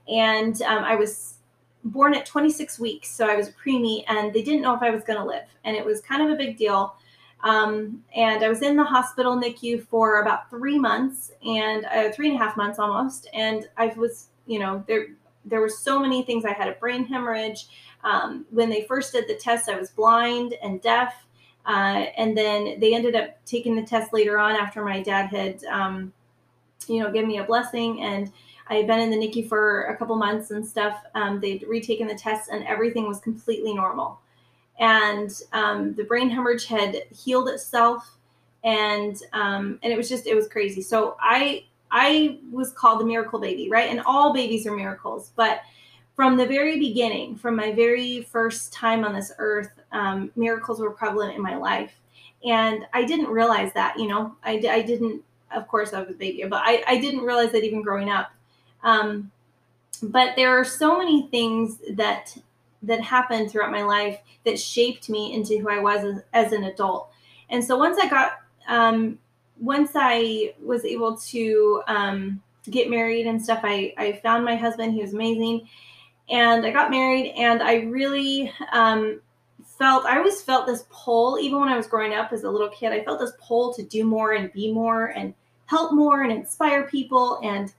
and 0.08 0.62
um, 0.64 0.84
I 0.84 0.96
was 0.96 1.36
born 1.84 2.16
at 2.16 2.26
26 2.26 2.80
weeks, 2.80 3.10
so 3.10 3.30
I 3.30 3.36
was 3.36 3.52
preemie, 3.52 4.04
and 4.08 4.34
they 4.34 4.42
didn't 4.42 4.62
know 4.62 4.76
if 4.76 4.82
I 4.82 4.90
was 4.90 5.04
going 5.04 5.20
to 5.20 5.26
live, 5.26 5.46
and 5.64 5.76
it 5.76 5.86
was 5.86 6.02
kind 6.02 6.22
of 6.22 6.32
a 6.32 6.36
big 6.36 6.58
deal. 6.58 6.96
Um, 7.44 8.04
and 8.16 8.44
I 8.44 8.50
was 8.50 8.64
in 8.64 8.76
the 8.76 8.84
hospital 8.84 9.36
NICU 9.38 9.86
for 9.88 10.22
about 10.22 10.50
three 10.50 10.80
months, 10.80 11.32
and 11.46 11.86
uh, 11.86 12.12
three 12.12 12.30
and 12.30 12.40
a 12.40 12.44
half 12.44 12.58
months 12.58 12.80
almost, 12.80 13.30
and 13.34 13.68
I 13.78 13.88
was, 13.88 14.30
you 14.48 14.60
know, 14.60 14.84
there 14.88 15.08
there 15.46 15.62
were 15.62 15.70
so 15.70 16.00
many 16.00 16.24
things. 16.24 16.44
I 16.44 16.54
had 16.54 16.68
a 16.68 16.74
brain 16.74 17.06
hemorrhage. 17.06 17.68
Um, 18.04 18.46
when 18.50 18.70
they 18.70 18.84
first 18.84 19.14
did 19.14 19.28
the 19.28 19.36
test, 19.36 19.70
I 19.70 19.78
was 19.78 19.92
blind 19.92 20.56
and 20.62 20.82
deaf. 20.82 21.26
Uh, 21.66 22.06
and 22.18 22.38
then 22.38 22.80
they 22.80 22.94
ended 22.94 23.16
up 23.16 23.44
taking 23.46 23.76
the 23.76 23.84
test 23.84 24.14
later 24.14 24.38
on 24.38 24.56
after 24.56 24.84
my 24.84 25.02
dad 25.02 25.28
had, 25.28 25.64
um, 25.66 26.14
you 26.88 27.02
know, 27.02 27.12
given 27.12 27.28
me 27.28 27.40
a 27.40 27.44
blessing. 27.44 28.02
And 28.02 28.32
I 28.68 28.76
had 28.76 28.88
been 28.88 29.00
in 29.00 29.12
the 29.12 29.18
NICU 29.18 29.48
for 29.48 29.84
a 29.84 29.98
couple 29.98 30.16
months 30.16 30.52
and 30.52 30.66
stuff. 30.66 31.02
Um, 31.14 31.40
they'd 31.40 31.64
retaken 31.68 32.08
the 32.08 32.16
tests 32.16 32.50
and 32.50 32.64
everything 32.66 33.08
was 33.08 33.20
completely 33.20 33.74
normal. 33.74 34.20
And 34.80 35.32
um, 35.54 35.94
the 35.94 36.04
brain 36.04 36.30
hemorrhage 36.30 36.66
had 36.66 37.04
healed 37.16 37.48
itself, 37.48 38.18
and 38.64 39.16
um, 39.32 39.80
and 39.84 39.94
it 39.94 39.96
was 39.96 40.10
just 40.10 40.28
it 40.28 40.36
was 40.36 40.50
crazy. 40.50 40.82
So 40.82 41.16
I 41.22 41.66
I 41.92 42.40
was 42.52 42.74
called 42.74 43.00
the 43.00 43.06
miracle 43.06 43.40
baby, 43.40 43.70
right? 43.70 43.90
And 43.90 44.02
all 44.06 44.34
babies 44.34 44.68
are 44.68 44.76
miracles, 44.76 45.32
but 45.38 45.62
from 46.16 46.36
the 46.38 46.46
very 46.46 46.80
beginning, 46.80 47.36
from 47.36 47.56
my 47.56 47.74
very 47.74 48.24
first 48.24 48.74
time 48.74 49.04
on 49.04 49.14
this 49.14 49.32
earth, 49.38 49.70
um, 49.92 50.32
miracles 50.36 50.80
were 50.80 50.92
prevalent 50.92 51.36
in 51.36 51.42
my 51.42 51.56
life, 51.56 51.94
and 52.46 52.86
I 52.94 53.06
didn't 53.06 53.28
realize 53.28 53.72
that. 53.74 53.98
You 53.98 54.08
know, 54.08 54.36
I 54.44 54.62
I 54.70 54.82
didn't. 54.82 55.24
Of 55.56 55.70
course, 55.70 55.94
I 55.94 56.02
was 56.02 56.10
a 56.10 56.14
baby, 56.14 56.44
but 56.50 56.62
I, 56.66 56.84
I 56.86 56.98
didn't 56.98 57.22
realize 57.22 57.54
that 57.54 57.64
even 57.64 57.82
growing 57.82 58.10
up. 58.10 58.32
Um, 58.86 59.32
but 60.02 60.36
there 60.38 60.58
are 60.58 60.64
so 60.64 60.98
many 60.98 61.28
things 61.28 61.80
that 61.92 62.38
that 62.84 63.02
happened 63.02 63.50
throughout 63.50 63.72
my 63.72 63.84
life 63.84 64.20
that 64.46 64.60
shaped 64.60 65.10
me 65.10 65.34
into 65.34 65.58
who 65.58 65.70
I 65.70 65.80
was 65.80 66.06
as, 66.06 66.24
as 66.34 66.52
an 66.54 66.66
adult. 66.66 67.10
And 67.50 67.64
so 67.64 67.78
once 67.78 67.98
I 68.02 68.08
got 68.08 68.34
um, 68.68 69.20
once 69.60 69.92
I 69.96 70.54
was 70.64 70.86
able 70.86 71.18
to 71.18 71.82
um, 71.88 72.42
get 72.70 72.90
married 72.90 73.28
and 73.28 73.44
stuff, 73.44 73.62
I, 73.64 73.94
I 73.98 74.20
found 74.24 74.46
my 74.46 74.56
husband. 74.56 74.94
He 74.94 75.02
was 75.02 75.14
amazing. 75.14 75.68
And 76.30 76.66
I 76.66 76.72
got 76.72 76.90
married, 76.90 77.34
and 77.38 77.62
I 77.62 77.82
really 77.82 78.52
um, 78.72 79.22
felt, 79.78 80.06
I 80.06 80.18
always 80.18 80.42
felt 80.42 80.66
this 80.66 80.86
pull, 80.90 81.38
even 81.40 81.60
when 81.60 81.70
I 81.70 81.78
was 81.78 81.86
growing 81.86 82.16
up 82.16 82.34
as 82.34 82.44
a 82.44 82.50
little 82.50 82.70
kid, 82.70 82.92
I 82.92 83.04
felt 83.04 83.20
this 83.20 83.34
pull 83.40 83.74
to 83.76 83.84
do 83.84 84.04
more 84.04 84.34
and 84.34 84.52
be 84.52 84.72
more 84.72 85.08
and 85.08 85.36
help 85.68 85.94
more 85.94 86.24
and 86.24 86.32
inspire 86.32 86.88
people. 86.88 87.40
And 87.44 87.72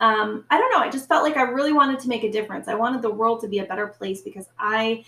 um, 0.00 0.44
I 0.50 0.58
don't 0.58 0.70
know. 0.72 0.78
I 0.78 0.88
just 0.90 1.08
felt 1.08 1.22
like 1.22 1.36
I 1.36 1.42
really 1.42 1.72
wanted 1.72 2.00
to 2.00 2.08
make 2.08 2.24
a 2.24 2.32
difference. 2.32 2.68
I 2.68 2.74
wanted 2.74 3.02
the 3.02 3.10
world 3.10 3.40
to 3.42 3.48
be 3.48 3.58
a 3.58 3.64
better 3.64 3.86
place 3.86 4.22
because 4.22 4.46
I, 4.58 5.04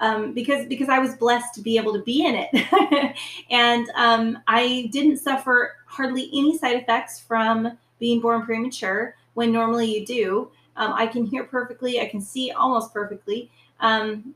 um, 0.00 0.32
because 0.32 0.66
because 0.66 0.88
I 0.88 0.98
was 0.98 1.14
blessed 1.14 1.54
to 1.54 1.60
be 1.60 1.76
able 1.76 1.92
to 1.92 2.02
be 2.02 2.26
in 2.26 2.34
it, 2.34 3.16
and 3.50 3.88
um, 3.94 4.38
I 4.48 4.88
didn't 4.92 5.18
suffer 5.18 5.76
hardly 5.86 6.28
any 6.34 6.58
side 6.58 6.76
effects 6.76 7.20
from 7.20 7.78
being 8.00 8.20
born 8.20 8.42
premature 8.44 9.14
when 9.34 9.52
normally 9.52 9.94
you 9.98 10.04
do. 10.04 10.50
Um, 10.76 10.92
I 10.94 11.06
can 11.06 11.24
hear 11.24 11.44
perfectly. 11.44 12.00
I 12.00 12.06
can 12.06 12.20
see 12.20 12.50
almost 12.50 12.92
perfectly. 12.92 13.50
Um, 13.78 14.34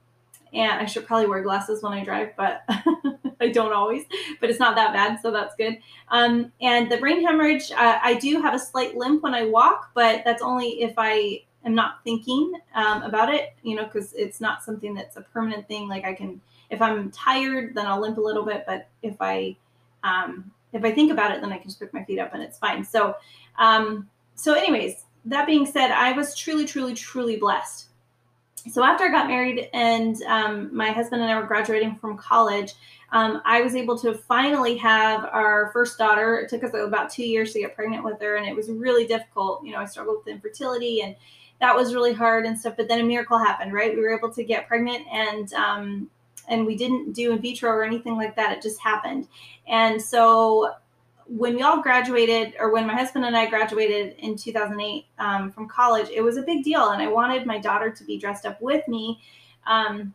and 0.53 0.73
I 0.73 0.87
should 0.87 1.07
probably 1.07 1.27
wear 1.27 1.43
glasses 1.43 1.83
when 1.83 1.93
I 1.93 2.05
drive, 2.05 2.31
but 2.37 2.63
I 3.41 3.49
don't 3.49 3.73
always. 3.73 4.05
But 4.41 4.51
it's 4.51 4.59
not 4.59 4.77
that 4.77 4.93
bad, 4.93 5.21
so 5.21 5.31
that's 5.31 5.55
good. 5.57 5.79
Um, 6.09 6.53
and 6.61 6.91
the 6.91 6.99
brain 6.99 7.25
hemorrhage, 7.25 7.71
uh, 7.73 7.99
I 8.03 8.15
do 8.15 8.41
have 8.41 8.55
a 8.55 8.59
slight 8.59 8.97
limp 8.97 9.23
when 9.23 9.35
I 9.35 9.47
walk, 9.47 9.91
but 9.95 10.23
that's 10.25 10.43
only 10.43 10.83
if 10.83 10.95
I 10.97 11.43
am 11.65 11.75
not 11.75 12.03
thinking 12.05 12.53
um, 12.75 13.03
about 13.03 13.33
it, 13.33 13.55
you 13.63 13.77
know, 13.77 13.85
because 13.85 14.13
it's 14.15 14.41
not 14.41 14.63
something 14.63 14.95
that's 14.95 15.17
a 15.17 15.23
permanent 15.23 15.67
thing. 15.69 15.89
Like 15.89 16.05
I 16.05 16.15
can, 16.15 16.41
if 16.71 16.81
I'm 16.81 17.11
tired, 17.11 17.75
then 17.75 17.87
I'll 17.87 18.01
limp 18.01 18.19
a 18.19 18.21
little 18.23 18.45
bit, 18.45 18.65
but 18.67 18.89
if 19.03 19.17
I 19.21 19.57
um, 20.05 20.53
if 20.73 20.85
I 20.85 20.93
think 20.93 21.11
about 21.11 21.33
it, 21.33 21.41
then 21.41 21.53
I 21.53 21.59
can 21.59 21.69
just 21.69 21.81
pick 21.81 21.93
my 21.93 22.05
feet 22.05 22.19
up 22.19 22.35
and 22.35 22.43
it's 22.43 22.59
fine. 22.59 22.85
So, 22.85 23.17
um, 23.59 24.09
so 24.35 24.53
anyways, 24.53 25.05
that 25.25 25.47
being 25.47 25.65
said, 25.65 25.91
I 25.91 26.13
was 26.13 26.37
truly, 26.37 26.67
truly, 26.67 26.95
truly 26.95 27.37
blessed 27.37 27.87
so 28.71 28.83
after 28.83 29.05
I 29.05 29.09
got 29.09 29.29
married 29.29 29.69
and 29.73 30.21
um, 30.23 30.75
my 30.75 30.91
husband 30.91 31.23
and 31.23 31.31
I 31.31 31.39
were 31.39 31.47
graduating 31.47 31.97
from 31.97 32.17
college, 32.17 32.75
um, 33.13 33.41
I 33.45 33.61
was 33.61 33.75
able 33.75 33.99
to 33.99 34.15
finally 34.15 34.77
have 34.79 35.25
our 35.25 35.71
first 35.73 35.97
daughter. 35.99 36.39
It 36.39 36.49
took 36.49 36.65
us 36.65 36.73
about 36.75 37.11
two 37.11 37.25
years 37.25 37.53
to 37.53 37.61
get 37.61 37.75
pregnant 37.75 38.05
with 38.05 38.21
her, 38.21 38.37
and 38.37 38.47
it 38.47 38.55
was 38.55 38.69
really 38.69 39.07
difficult. 39.07 39.65
You 39.65 39.73
know, 39.73 39.79
I 39.79 39.87
struggled 39.87 40.19
with 40.19 40.35
infertility, 40.35 41.03
and 41.03 41.15
that 41.61 41.75
was 41.75 41.95
really 41.95 42.13
hard 42.13 42.47
and 42.47 42.59
stuff. 42.59 42.75
But 42.77 42.89
then 42.89 43.01
a 43.01 43.05
miracle 43.05 43.39
happened, 43.39 43.73
right? 43.73 43.95
We 43.95 44.03
were 44.03 44.17
able 44.17 44.33
to 44.33 44.45
get 44.45 44.67
pregnant, 44.67 45.07
and 45.13 45.53
um, 45.55 46.11
and 46.49 46.67
we 46.67 46.77
didn't 46.77 47.13
do 47.13 47.33
in 47.33 47.41
vitro 47.41 47.71
or 47.71 47.85
anything 47.85 48.17
like 48.17 48.35
that. 48.37 48.57
It 48.57 48.63
just 48.63 48.81
happened, 48.81 49.29
and 49.69 50.03
so 50.03 50.75
when 51.29 51.57
we 51.57 51.63
all 51.63 51.83
graduated, 51.83 52.55
or 52.59 52.73
when 52.73 52.87
my 52.87 52.95
husband 52.95 53.25
and 53.25 53.37
I 53.37 53.47
graduated 53.47 54.15
in 54.19 54.37
2008 54.37 55.07
um, 55.19 55.51
from 55.51 55.69
college, 55.69 56.09
it 56.11 56.23
was 56.23 56.37
a 56.37 56.43
big 56.43 56.63
deal. 56.63 56.91
And 56.91 57.03
I 57.03 57.09
wanted 57.09 57.47
my 57.47 57.59
daughter 57.59 57.91
to 57.91 58.05
be 58.05 58.17
dressed 58.17 58.47
up 58.47 58.61
with 58.63 58.87
me 58.87 59.21
um, 59.67 60.15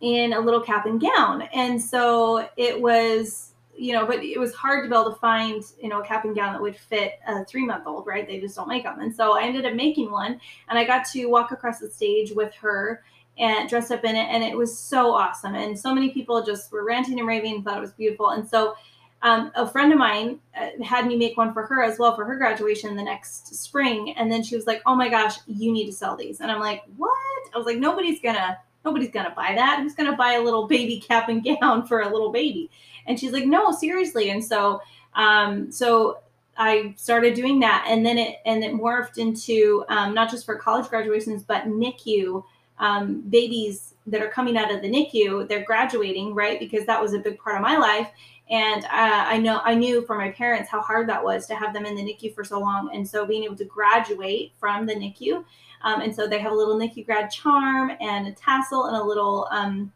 in 0.00 0.32
a 0.32 0.40
little 0.40 0.60
cap 0.60 0.86
and 0.86 1.00
gown. 1.00 1.42
And 1.54 1.80
so 1.80 2.48
it 2.56 2.80
was, 2.80 3.52
you 3.76 3.92
know, 3.92 4.06
but 4.06 4.22
it 4.22 4.38
was 4.38 4.54
hard 4.54 4.84
to 4.84 4.88
be 4.88 4.94
able 4.94 5.12
to 5.12 5.18
find, 5.18 5.62
you 5.80 5.88
know, 5.88 6.00
a 6.00 6.04
cap 6.04 6.24
and 6.24 6.34
gown 6.34 6.52
that 6.52 6.62
would 6.62 6.76
fit 6.76 7.18
a 7.26 7.44
three 7.44 7.64
month 7.64 7.86
old, 7.86 8.06
right? 8.06 8.26
They 8.26 8.40
just 8.40 8.56
don't 8.56 8.68
make 8.68 8.84
them. 8.84 9.00
And 9.00 9.14
so 9.14 9.36
I 9.38 9.42
ended 9.42 9.66
up 9.66 9.74
making 9.74 10.10
one 10.10 10.40
and 10.68 10.78
I 10.78 10.84
got 10.84 11.06
to 11.12 11.26
walk 11.26 11.52
across 11.52 11.78
the 11.78 11.90
stage 11.90 12.32
with 12.32 12.54
her 12.56 13.02
and 13.38 13.68
dressed 13.68 13.90
up 13.90 14.04
in 14.04 14.14
it. 14.14 14.28
And 14.28 14.44
it 14.44 14.56
was 14.56 14.76
so 14.76 15.12
awesome. 15.12 15.54
And 15.54 15.78
so 15.78 15.94
many 15.94 16.10
people 16.10 16.42
just 16.42 16.70
were 16.70 16.84
ranting 16.84 17.18
and 17.18 17.26
raving 17.26 17.56
and 17.56 17.64
thought 17.64 17.78
it 17.78 17.80
was 17.80 17.92
beautiful. 17.92 18.30
And 18.30 18.48
so 18.48 18.76
um, 19.22 19.52
a 19.54 19.66
friend 19.66 19.92
of 19.92 19.98
mine 19.98 20.40
uh, 20.56 20.82
had 20.84 21.06
me 21.06 21.16
make 21.16 21.36
one 21.36 21.52
for 21.52 21.64
her 21.64 21.82
as 21.82 21.98
well 21.98 22.14
for 22.14 22.24
her 22.24 22.36
graduation 22.36 22.96
the 22.96 23.02
next 23.02 23.54
spring 23.54 24.14
and 24.16 24.30
then 24.30 24.42
she 24.42 24.56
was 24.56 24.66
like 24.66 24.82
oh 24.84 24.94
my 24.94 25.08
gosh 25.08 25.36
you 25.46 25.72
need 25.72 25.86
to 25.86 25.92
sell 25.92 26.16
these 26.16 26.40
and 26.40 26.50
i'm 26.50 26.60
like 26.60 26.82
what 26.96 27.12
i 27.54 27.56
was 27.56 27.64
like 27.64 27.78
nobody's 27.78 28.20
gonna 28.20 28.58
nobody's 28.84 29.10
gonna 29.10 29.32
buy 29.34 29.54
that. 29.54 29.80
Who's 29.80 29.94
gonna 29.94 30.16
buy 30.16 30.34
a 30.34 30.42
little 30.42 30.66
baby 30.66 31.00
cap 31.00 31.28
and 31.28 31.44
gown 31.60 31.86
for 31.86 32.00
a 32.00 32.08
little 32.08 32.32
baby? 32.32 32.70
And 33.06 33.18
she's 33.18 33.32
like 33.32 33.46
no 33.46 33.72
seriously. 33.72 34.30
And 34.30 34.44
so 34.44 34.80
um, 35.14 35.70
so 35.70 36.18
i 36.58 36.94
started 36.96 37.34
doing 37.34 37.60
that. 37.60 37.86
And 37.88 38.04
then 38.04 38.18
it 38.18 38.38
and 38.44 38.62
it 38.62 38.72
morphed 38.72 39.18
into 39.18 39.84
um, 39.88 40.14
not 40.14 40.30
just 40.30 40.44
for 40.44 40.56
college 40.56 40.88
graduations 40.88 41.42
but 41.42 41.66
nicu 41.66 42.44
um, 42.78 43.22
babies 43.22 43.94
that 44.06 44.20
are 44.20 44.28
coming 44.28 44.56
out 44.56 44.74
of 44.74 44.82
the 44.82 44.88
nicu 44.88 45.46
they're 45.48 45.64
graduating 45.64 46.34
right? 46.34 46.58
Because 46.58 46.84
that 46.86 47.00
was 47.00 47.14
a 47.14 47.18
big 47.18 47.38
part 47.38 47.56
of 47.56 47.62
my 47.62 47.76
life. 47.76 48.08
And 48.52 48.84
uh, 48.84 48.88
I 48.90 49.38
know 49.38 49.60
I 49.64 49.74
knew 49.74 50.02
from 50.02 50.18
my 50.18 50.30
parents 50.30 50.68
how 50.68 50.82
hard 50.82 51.08
that 51.08 51.24
was 51.24 51.46
to 51.46 51.54
have 51.54 51.72
them 51.72 51.86
in 51.86 51.94
the 51.94 52.02
NICU 52.02 52.34
for 52.34 52.44
so 52.44 52.58
long, 52.58 52.90
and 52.92 53.08
so 53.08 53.24
being 53.24 53.44
able 53.44 53.56
to 53.56 53.64
graduate 53.64 54.52
from 54.60 54.84
the 54.84 54.94
NICU, 54.94 55.42
um, 55.84 56.00
and 56.00 56.14
so 56.14 56.26
they 56.26 56.38
have 56.38 56.52
a 56.52 56.54
little 56.54 56.76
NICU 56.76 57.04
grad 57.06 57.30
charm 57.30 57.92
and 58.00 58.28
a 58.28 58.32
tassel 58.32 58.86
and 58.86 58.96
a 58.96 59.02
little 59.02 59.48
um, 59.50 59.92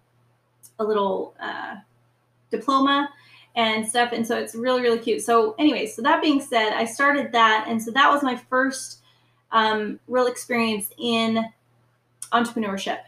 a 0.78 0.84
little 0.84 1.34
uh, 1.40 1.76
diploma 2.50 3.08
and 3.54 3.86
stuff, 3.86 4.10
and 4.12 4.26
so 4.26 4.36
it's 4.36 4.54
really 4.54 4.82
really 4.82 4.98
cute. 4.98 5.22
So 5.22 5.54
anyway, 5.58 5.86
so 5.86 6.02
that 6.02 6.22
being 6.22 6.40
said, 6.40 6.72
I 6.72 6.84
started 6.84 7.32
that, 7.32 7.66
and 7.68 7.82
so 7.82 7.90
that 7.92 8.10
was 8.10 8.22
my 8.22 8.36
first 8.36 9.00
um, 9.52 9.98
real 10.08 10.26
experience 10.26 10.90
in 10.98 11.44
entrepreneurship. 12.32 12.98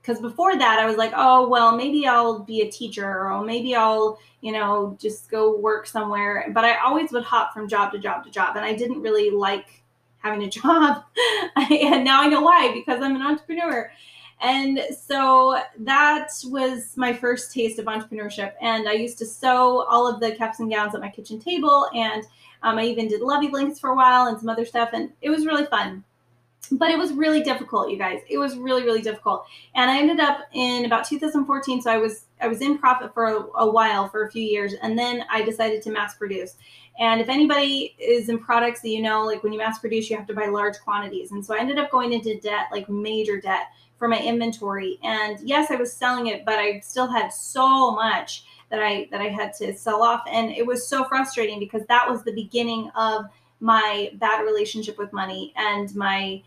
Because 0.00 0.20
before 0.20 0.58
that 0.58 0.80
i 0.80 0.86
was 0.86 0.96
like 0.96 1.12
oh 1.14 1.46
well 1.46 1.76
maybe 1.76 2.08
i'll 2.08 2.40
be 2.40 2.62
a 2.62 2.70
teacher 2.70 3.06
or 3.06 3.44
maybe 3.44 3.76
i'll 3.76 4.18
you 4.40 4.50
know 4.50 4.96
just 5.00 5.30
go 5.30 5.56
work 5.56 5.86
somewhere. 5.86 6.46
But 6.52 6.64
i 6.64 6.76
always 6.78 7.12
would 7.12 7.22
hop 7.22 7.52
from 7.54 7.68
job 7.68 7.92
to 7.92 7.98
job 7.98 8.24
to 8.24 8.30
job. 8.30 8.56
And 8.56 8.64
i 8.64 8.74
didn't 8.74 9.00
really 9.00 9.30
like 9.30 9.81
having 10.22 10.42
a 10.42 10.50
job. 10.60 11.04
And 11.56 12.04
now 12.04 12.22
i 12.22 12.28
know 12.28 12.42
why 12.42 12.72
because 12.72 13.02
i'm 13.02 13.16
an 13.16 13.22
entrepreneur. 13.22 13.90
And 14.44 14.80
so 15.06 15.62
that 15.78 16.30
was 16.46 16.96
my 16.96 17.12
first 17.12 17.52
taste 17.52 17.78
of 17.78 17.86
entrepreneurship. 17.86 18.52
And 18.60 18.88
i 18.88 18.92
used 18.92 19.18
to 19.18 19.26
sew 19.26 19.84
all 19.88 20.06
of 20.06 20.20
the 20.20 20.34
caps 20.34 20.60
and 20.60 20.70
gowns 20.70 20.94
at 20.94 21.00
my 21.00 21.10
kitchen 21.10 21.38
table. 21.38 21.88
And 21.94 22.24
um, 22.62 22.78
i 22.78 22.84
even 22.84 23.08
did 23.08 23.20
lovey 23.20 23.48
blankets 23.48 23.80
for 23.80 23.90
a 23.90 23.96
while 23.96 24.26
and 24.26 24.38
some 24.38 24.48
other 24.48 24.64
stuff. 24.64 24.90
And 24.92 25.12
it 25.20 25.30
was 25.30 25.46
really 25.46 25.66
fun 25.66 26.04
but 26.70 26.90
it 26.90 26.98
was 26.98 27.12
really 27.12 27.42
difficult 27.42 27.90
you 27.90 27.98
guys. 27.98 28.20
It 28.28 28.38
was 28.38 28.56
really 28.56 28.82
really 28.82 29.02
difficult. 29.02 29.46
And 29.74 29.90
i 29.90 29.98
ended 29.98 30.20
up 30.20 30.40
in 30.52 30.84
about 30.84 31.04
2014 31.04 31.82
so 31.82 31.90
i 31.90 31.98
was 31.98 32.26
i 32.40 32.48
was 32.48 32.60
in 32.60 32.78
profit 32.78 33.12
for 33.12 33.24
a, 33.26 33.46
a, 33.58 33.70
while 33.70 34.08
for 34.08 34.24
a 34.24 34.30
few 34.30 34.42
years 34.42 34.74
and 34.82 34.98
then 34.98 35.24
i 35.30 35.42
decided 35.42 35.82
to 35.82 35.90
mass 35.90 36.14
produce. 36.14 36.56
And 36.98 37.20
if 37.22 37.28
anybody 37.28 37.96
is 37.98 38.28
in 38.28 38.38
products 38.38 38.82
that 38.82 38.90
you 38.90 39.02
know 39.02 39.24
like 39.24 39.42
when 39.42 39.52
you 39.52 39.58
mass 39.58 39.78
produce 39.78 40.08
you 40.08 40.16
have 40.16 40.26
to 40.26 40.34
buy 40.34 40.46
large 40.46 40.78
quantities. 40.80 41.32
And 41.32 41.44
so 41.44 41.54
i 41.54 41.58
ended 41.58 41.78
up 41.78 41.90
going 41.90 42.12
into 42.12 42.38
debt 42.40 42.66
like 42.70 42.88
major 42.88 43.40
debt 43.40 43.66
for 43.98 44.08
my 44.08 44.20
inventory. 44.20 44.98
And 45.02 45.38
yes 45.42 45.70
i 45.70 45.76
was 45.76 45.92
selling 45.92 46.28
it 46.28 46.44
but 46.44 46.58
i 46.58 46.80
still 46.80 47.08
had 47.08 47.32
so 47.32 47.92
much 47.92 48.44
that 48.70 48.82
i 48.82 49.08
that 49.10 49.20
i 49.20 49.28
had 49.28 49.52
to 49.54 49.74
sell 49.76 50.02
off. 50.02 50.22
And 50.30 50.50
it 50.50 50.66
was 50.66 50.86
so 50.86 51.04
frustrating 51.04 51.58
because 51.58 51.84
that 51.86 52.08
was 52.08 52.22
the 52.22 52.32
beginning 52.32 52.90
of 52.94 53.26
my 53.62 54.10
bad 54.14 54.42
relationship 54.42 54.98
with 54.98 55.12
money 55.12 55.52
and 55.56 55.94
my 55.94 56.42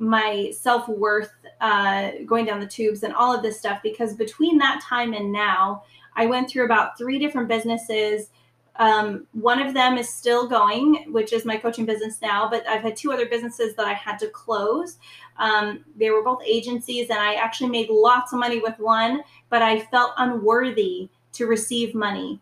my 0.00 0.50
self 0.50 0.88
worth 0.88 1.32
uh, 1.60 2.10
going 2.26 2.46
down 2.46 2.58
the 2.58 2.66
tubes 2.66 3.02
and 3.02 3.14
all 3.14 3.34
of 3.34 3.42
this 3.42 3.58
stuff 3.58 3.80
because 3.82 4.14
between 4.14 4.58
that 4.58 4.80
time 4.82 5.12
and 5.12 5.30
now, 5.30 5.84
I 6.16 6.26
went 6.26 6.50
through 6.50 6.64
about 6.64 6.98
three 6.98 7.18
different 7.18 7.48
businesses. 7.48 8.30
Um, 8.76 9.26
one 9.32 9.60
of 9.60 9.74
them 9.74 9.98
is 9.98 10.08
still 10.08 10.48
going, 10.48 11.12
which 11.12 11.32
is 11.32 11.44
my 11.44 11.56
coaching 11.58 11.84
business 11.84 12.20
now, 12.22 12.48
but 12.48 12.66
I've 12.66 12.80
had 12.80 12.96
two 12.96 13.12
other 13.12 13.26
businesses 13.26 13.76
that 13.76 13.86
I 13.86 13.92
had 13.92 14.18
to 14.20 14.28
close. 14.28 14.96
Um, 15.36 15.84
they 15.96 16.10
were 16.10 16.22
both 16.22 16.42
agencies, 16.46 17.10
and 17.10 17.18
I 17.18 17.34
actually 17.34 17.70
made 17.70 17.90
lots 17.90 18.32
of 18.32 18.38
money 18.38 18.58
with 18.58 18.78
one, 18.78 19.22
but 19.50 19.60
I 19.60 19.80
felt 19.80 20.12
unworthy 20.16 21.10
to 21.32 21.46
receive 21.46 21.94
money. 21.94 22.40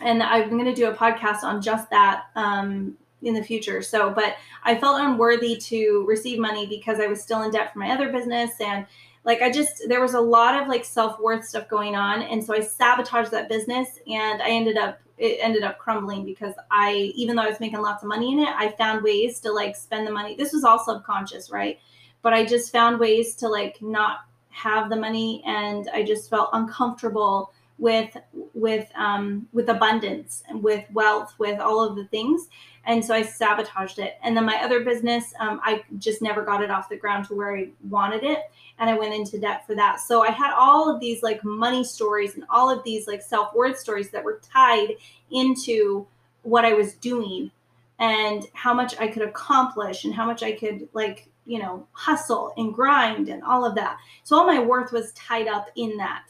And 0.00 0.22
I'm 0.22 0.50
going 0.50 0.66
to 0.66 0.74
do 0.74 0.90
a 0.90 0.94
podcast 0.94 1.42
on 1.42 1.62
just 1.62 1.88
that 1.90 2.24
um, 2.34 2.98
in 3.22 3.34
the 3.34 3.42
future. 3.42 3.82
So, 3.82 4.10
but 4.10 4.36
I 4.62 4.74
felt 4.76 5.00
unworthy 5.00 5.56
to 5.56 6.04
receive 6.06 6.38
money 6.38 6.66
because 6.66 7.00
I 7.00 7.06
was 7.06 7.22
still 7.22 7.42
in 7.42 7.50
debt 7.50 7.72
for 7.72 7.78
my 7.78 7.90
other 7.90 8.10
business 8.10 8.52
and 8.60 8.86
like 9.24 9.42
I 9.42 9.50
just 9.50 9.82
there 9.88 10.00
was 10.00 10.14
a 10.14 10.20
lot 10.20 10.60
of 10.60 10.68
like 10.68 10.84
self-worth 10.84 11.44
stuff 11.44 11.68
going 11.68 11.96
on 11.96 12.22
and 12.22 12.42
so 12.42 12.54
I 12.54 12.60
sabotaged 12.60 13.32
that 13.32 13.48
business 13.48 13.98
and 14.06 14.40
I 14.40 14.50
ended 14.50 14.78
up 14.78 15.00
it 15.18 15.38
ended 15.40 15.64
up 15.64 15.78
crumbling 15.78 16.24
because 16.24 16.54
I 16.70 17.12
even 17.16 17.36
though 17.36 17.42
I 17.42 17.48
was 17.48 17.60
making 17.60 17.80
lots 17.80 18.02
of 18.02 18.08
money 18.08 18.32
in 18.32 18.38
it, 18.38 18.48
I 18.48 18.70
found 18.72 19.02
ways 19.02 19.40
to 19.40 19.52
like 19.52 19.74
spend 19.76 20.06
the 20.06 20.12
money. 20.12 20.36
This 20.36 20.52
was 20.52 20.62
all 20.62 20.78
subconscious, 20.78 21.50
right? 21.50 21.78
But 22.22 22.34
I 22.34 22.44
just 22.44 22.70
found 22.70 23.00
ways 23.00 23.34
to 23.36 23.48
like 23.48 23.80
not 23.82 24.20
have 24.50 24.88
the 24.88 24.96
money 24.96 25.42
and 25.46 25.88
I 25.92 26.02
just 26.02 26.30
felt 26.30 26.50
uncomfortable 26.52 27.52
with 27.78 28.16
with 28.54 28.88
um 28.94 29.46
with 29.52 29.68
abundance 29.68 30.42
and 30.48 30.62
with 30.62 30.84
wealth 30.92 31.34
with 31.38 31.60
all 31.60 31.84
of 31.84 31.94
the 31.94 32.06
things 32.06 32.48
and 32.86 33.04
so 33.04 33.14
I 33.14 33.22
sabotaged 33.22 33.98
it. 33.98 34.16
And 34.22 34.36
then 34.36 34.46
my 34.46 34.56
other 34.62 34.84
business, 34.84 35.34
um, 35.40 35.60
I 35.64 35.82
just 35.98 36.22
never 36.22 36.42
got 36.42 36.62
it 36.62 36.70
off 36.70 36.88
the 36.88 36.96
ground 36.96 37.26
to 37.26 37.34
where 37.34 37.56
I 37.56 37.68
wanted 37.88 38.22
it, 38.22 38.50
and 38.78 38.88
I 38.88 38.96
went 38.96 39.12
into 39.12 39.38
debt 39.38 39.66
for 39.66 39.74
that. 39.74 40.00
So 40.00 40.22
I 40.22 40.30
had 40.30 40.54
all 40.56 40.88
of 40.88 41.00
these 41.00 41.22
like 41.22 41.44
money 41.44 41.82
stories 41.82 42.34
and 42.34 42.44
all 42.48 42.70
of 42.70 42.84
these 42.84 43.06
like 43.06 43.22
self 43.22 43.54
worth 43.54 43.78
stories 43.78 44.10
that 44.10 44.24
were 44.24 44.40
tied 44.42 44.94
into 45.30 46.06
what 46.42 46.64
I 46.64 46.74
was 46.74 46.94
doing 46.94 47.50
and 47.98 48.46
how 48.52 48.72
much 48.72 48.96
I 49.00 49.08
could 49.08 49.22
accomplish 49.22 50.04
and 50.04 50.14
how 50.14 50.24
much 50.24 50.42
I 50.42 50.52
could 50.52 50.88
like 50.92 51.28
you 51.44 51.58
know 51.58 51.86
hustle 51.92 52.52
and 52.56 52.72
grind 52.72 53.28
and 53.28 53.42
all 53.42 53.64
of 53.64 53.74
that. 53.74 53.98
So 54.22 54.36
all 54.38 54.46
my 54.46 54.60
worth 54.60 54.92
was 54.92 55.12
tied 55.12 55.48
up 55.48 55.66
in 55.74 55.96
that, 55.96 56.22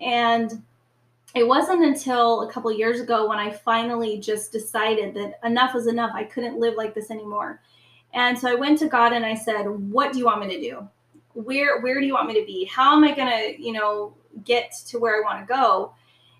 and 0.00 0.60
it 1.34 1.46
wasn't 1.46 1.84
until 1.84 2.42
a 2.42 2.52
couple 2.52 2.70
years 2.72 3.00
ago 3.00 3.28
when 3.28 3.38
I 3.38 3.50
finally 3.50 4.18
just 4.18 4.52
decided 4.52 5.14
that 5.14 5.40
enough 5.44 5.74
was 5.74 5.88
enough. 5.88 6.12
I 6.14 6.24
couldn't 6.24 6.60
live 6.60 6.74
like 6.74 6.94
this 6.94 7.10
anymore. 7.10 7.60
And 8.12 8.38
so 8.38 8.48
I 8.48 8.54
went 8.54 8.78
to 8.78 8.88
God 8.88 9.12
and 9.12 9.26
I 9.26 9.34
said, 9.34 9.64
"What 9.66 10.12
do 10.12 10.18
you 10.20 10.26
want 10.26 10.46
me 10.46 10.54
to 10.54 10.60
do? 10.60 10.88
Where 11.32 11.80
where 11.80 12.00
do 12.00 12.06
you 12.06 12.14
want 12.14 12.28
me 12.28 12.40
to 12.40 12.46
be? 12.46 12.64
How 12.66 12.96
am 12.96 13.02
I 13.02 13.12
going 13.14 13.28
to, 13.28 13.60
you 13.60 13.72
know, 13.72 14.14
get 14.44 14.72
to 14.88 14.98
where 15.00 15.16
I 15.16 15.24
want 15.24 15.40
to 15.40 15.52
go?" 15.52 15.92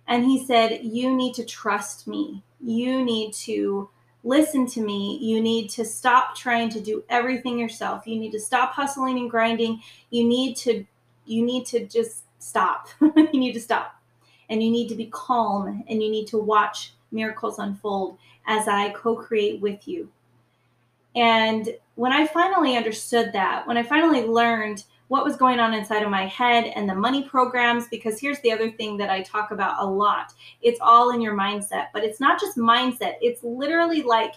And 0.06 0.24
he 0.24 0.46
said, 0.46 0.84
"You 0.84 1.14
need 1.14 1.34
to 1.34 1.44
trust 1.44 2.06
me. 2.06 2.44
You 2.60 3.04
need 3.04 3.34
to 3.34 3.90
listen 4.22 4.66
to 4.68 4.80
me. 4.80 5.18
You 5.20 5.40
need 5.40 5.70
to 5.70 5.84
stop 5.84 6.36
trying 6.36 6.68
to 6.70 6.80
do 6.80 7.02
everything 7.08 7.58
yourself. 7.58 8.06
You 8.06 8.18
need 8.20 8.32
to 8.32 8.40
stop 8.40 8.72
hustling 8.74 9.18
and 9.18 9.30
grinding. 9.30 9.82
You 10.10 10.24
need 10.24 10.56
to 10.58 10.84
you 11.26 11.44
need 11.44 11.66
to 11.66 11.84
just 11.86 12.22
stop. 12.38 12.88
you 13.00 13.40
need 13.40 13.54
to 13.54 13.60
stop." 13.60 14.00
And 14.48 14.62
you 14.62 14.70
need 14.70 14.88
to 14.88 14.94
be 14.94 15.06
calm 15.06 15.84
and 15.88 16.02
you 16.02 16.10
need 16.10 16.26
to 16.28 16.38
watch 16.38 16.92
miracles 17.12 17.58
unfold 17.58 18.18
as 18.46 18.68
I 18.68 18.90
co 18.90 19.16
create 19.16 19.60
with 19.60 19.86
you. 19.88 20.08
And 21.16 21.76
when 21.94 22.12
I 22.12 22.26
finally 22.26 22.76
understood 22.76 23.32
that, 23.32 23.66
when 23.66 23.76
I 23.76 23.82
finally 23.82 24.22
learned 24.22 24.84
what 25.08 25.24
was 25.24 25.36
going 25.36 25.60
on 25.60 25.74
inside 25.74 26.02
of 26.02 26.10
my 26.10 26.26
head 26.26 26.72
and 26.74 26.88
the 26.88 26.94
money 26.94 27.22
programs, 27.22 27.86
because 27.88 28.18
here's 28.18 28.40
the 28.40 28.50
other 28.50 28.70
thing 28.72 28.96
that 28.96 29.10
I 29.10 29.22
talk 29.22 29.50
about 29.50 29.82
a 29.82 29.86
lot 29.86 30.32
it's 30.62 30.80
all 30.80 31.10
in 31.10 31.20
your 31.20 31.36
mindset, 31.36 31.88
but 31.92 32.04
it's 32.04 32.20
not 32.20 32.40
just 32.40 32.56
mindset, 32.56 33.14
it's 33.20 33.42
literally 33.44 34.02
like 34.02 34.34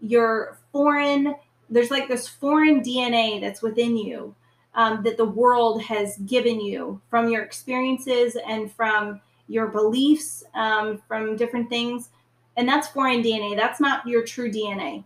your 0.00 0.58
foreign, 0.72 1.34
there's 1.68 1.90
like 1.90 2.08
this 2.08 2.28
foreign 2.28 2.80
DNA 2.80 3.40
that's 3.40 3.62
within 3.62 3.96
you 3.96 4.34
um, 4.74 5.02
that 5.02 5.16
the 5.16 5.24
world 5.24 5.82
has 5.82 6.16
given 6.18 6.60
you 6.60 7.00
from 7.10 7.28
your 7.28 7.42
experiences 7.42 8.36
and 8.46 8.72
from 8.72 9.20
your 9.48 9.68
beliefs, 9.68 10.44
um, 10.54 11.02
from 11.06 11.36
different 11.36 11.68
things. 11.68 12.10
And 12.56 12.68
that's 12.68 12.88
foreign 12.88 13.22
DNA. 13.22 13.56
That's 13.56 13.80
not 13.80 14.06
your 14.06 14.24
true 14.24 14.50
DNA. 14.50 15.04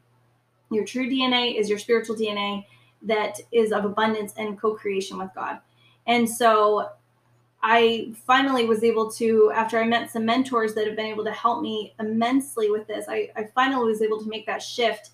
Your 0.70 0.84
true 0.84 1.08
DNA 1.08 1.58
is 1.58 1.68
your 1.68 1.78
spiritual 1.78 2.16
DNA 2.16 2.64
that 3.02 3.40
is 3.50 3.72
of 3.72 3.84
abundance 3.84 4.34
and 4.36 4.60
co 4.60 4.74
creation 4.74 5.18
with 5.18 5.30
God. 5.34 5.58
And 6.06 6.28
so 6.28 6.90
I 7.62 8.12
finally 8.26 8.64
was 8.64 8.82
able 8.84 9.10
to, 9.12 9.52
after 9.54 9.78
I 9.78 9.84
met 9.84 10.10
some 10.10 10.24
mentors 10.24 10.74
that 10.74 10.86
have 10.86 10.96
been 10.96 11.06
able 11.06 11.24
to 11.24 11.32
help 11.32 11.60
me 11.60 11.94
immensely 11.98 12.70
with 12.70 12.86
this, 12.86 13.06
I, 13.08 13.30
I 13.36 13.44
finally 13.54 13.90
was 13.90 14.00
able 14.00 14.20
to 14.22 14.28
make 14.28 14.46
that 14.46 14.62
shift. 14.62 15.10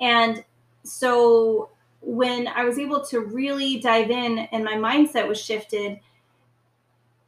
And 0.00 0.44
so 0.84 1.70
when 2.00 2.46
I 2.46 2.64
was 2.64 2.78
able 2.78 3.04
to 3.06 3.20
really 3.20 3.80
dive 3.80 4.10
in 4.10 4.38
and 4.38 4.64
my 4.64 4.74
mindset 4.74 5.26
was 5.26 5.40
shifted, 5.40 5.98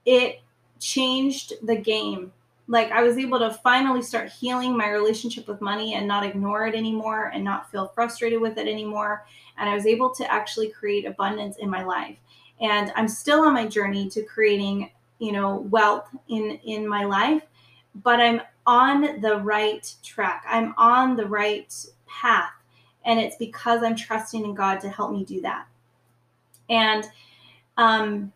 it 0.07 0.40
changed 0.80 1.52
the 1.62 1.76
game. 1.76 2.32
Like 2.66 2.90
I 2.92 3.02
was 3.02 3.18
able 3.18 3.38
to 3.40 3.52
finally 3.62 4.02
start 4.02 4.30
healing 4.30 4.76
my 4.76 4.88
relationship 4.90 5.46
with 5.49 5.60
money 5.60 5.94
and 5.94 6.06
not 6.06 6.25
ignore 6.25 6.66
it 6.66 6.75
anymore 6.75 7.30
and 7.34 7.44
not 7.44 7.70
feel 7.70 7.88
frustrated 7.88 8.40
with 8.40 8.58
it 8.58 8.68
anymore. 8.68 9.26
And 9.58 9.68
I 9.68 9.75
was 9.75 9.87
able 9.87 10.10
to 10.10 10.32
actually 10.32 10.68
create 10.70 11.04
abundance 11.04 11.56
in 11.56 11.68
my 11.68 11.84
life 11.84 12.16
and 12.60 12.92
i'm 12.94 13.08
still 13.08 13.40
on 13.40 13.54
my 13.54 13.66
journey 13.66 14.08
to 14.08 14.22
creating 14.22 14.90
you 15.18 15.32
know 15.32 15.56
wealth 15.70 16.08
in 16.28 16.58
in 16.64 16.87
my 16.87 17.04
life 17.04 17.42
but 17.96 18.20
i'm 18.20 18.40
on 18.66 19.20
the 19.20 19.37
right 19.38 19.94
track 20.02 20.44
i'm 20.49 20.75
on 20.76 21.16
the 21.16 21.26
right 21.26 21.87
path 22.06 22.52
and 23.04 23.18
it's 23.18 23.37
because 23.37 23.82
i'm 23.82 23.96
trusting 23.96 24.44
in 24.44 24.54
god 24.54 24.80
to 24.80 24.88
help 24.88 25.12
me 25.12 25.25
do 25.25 25.40
that 25.40 25.66
and 26.68 27.06
um 27.76 28.32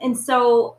and 0.00 0.16
so 0.16 0.76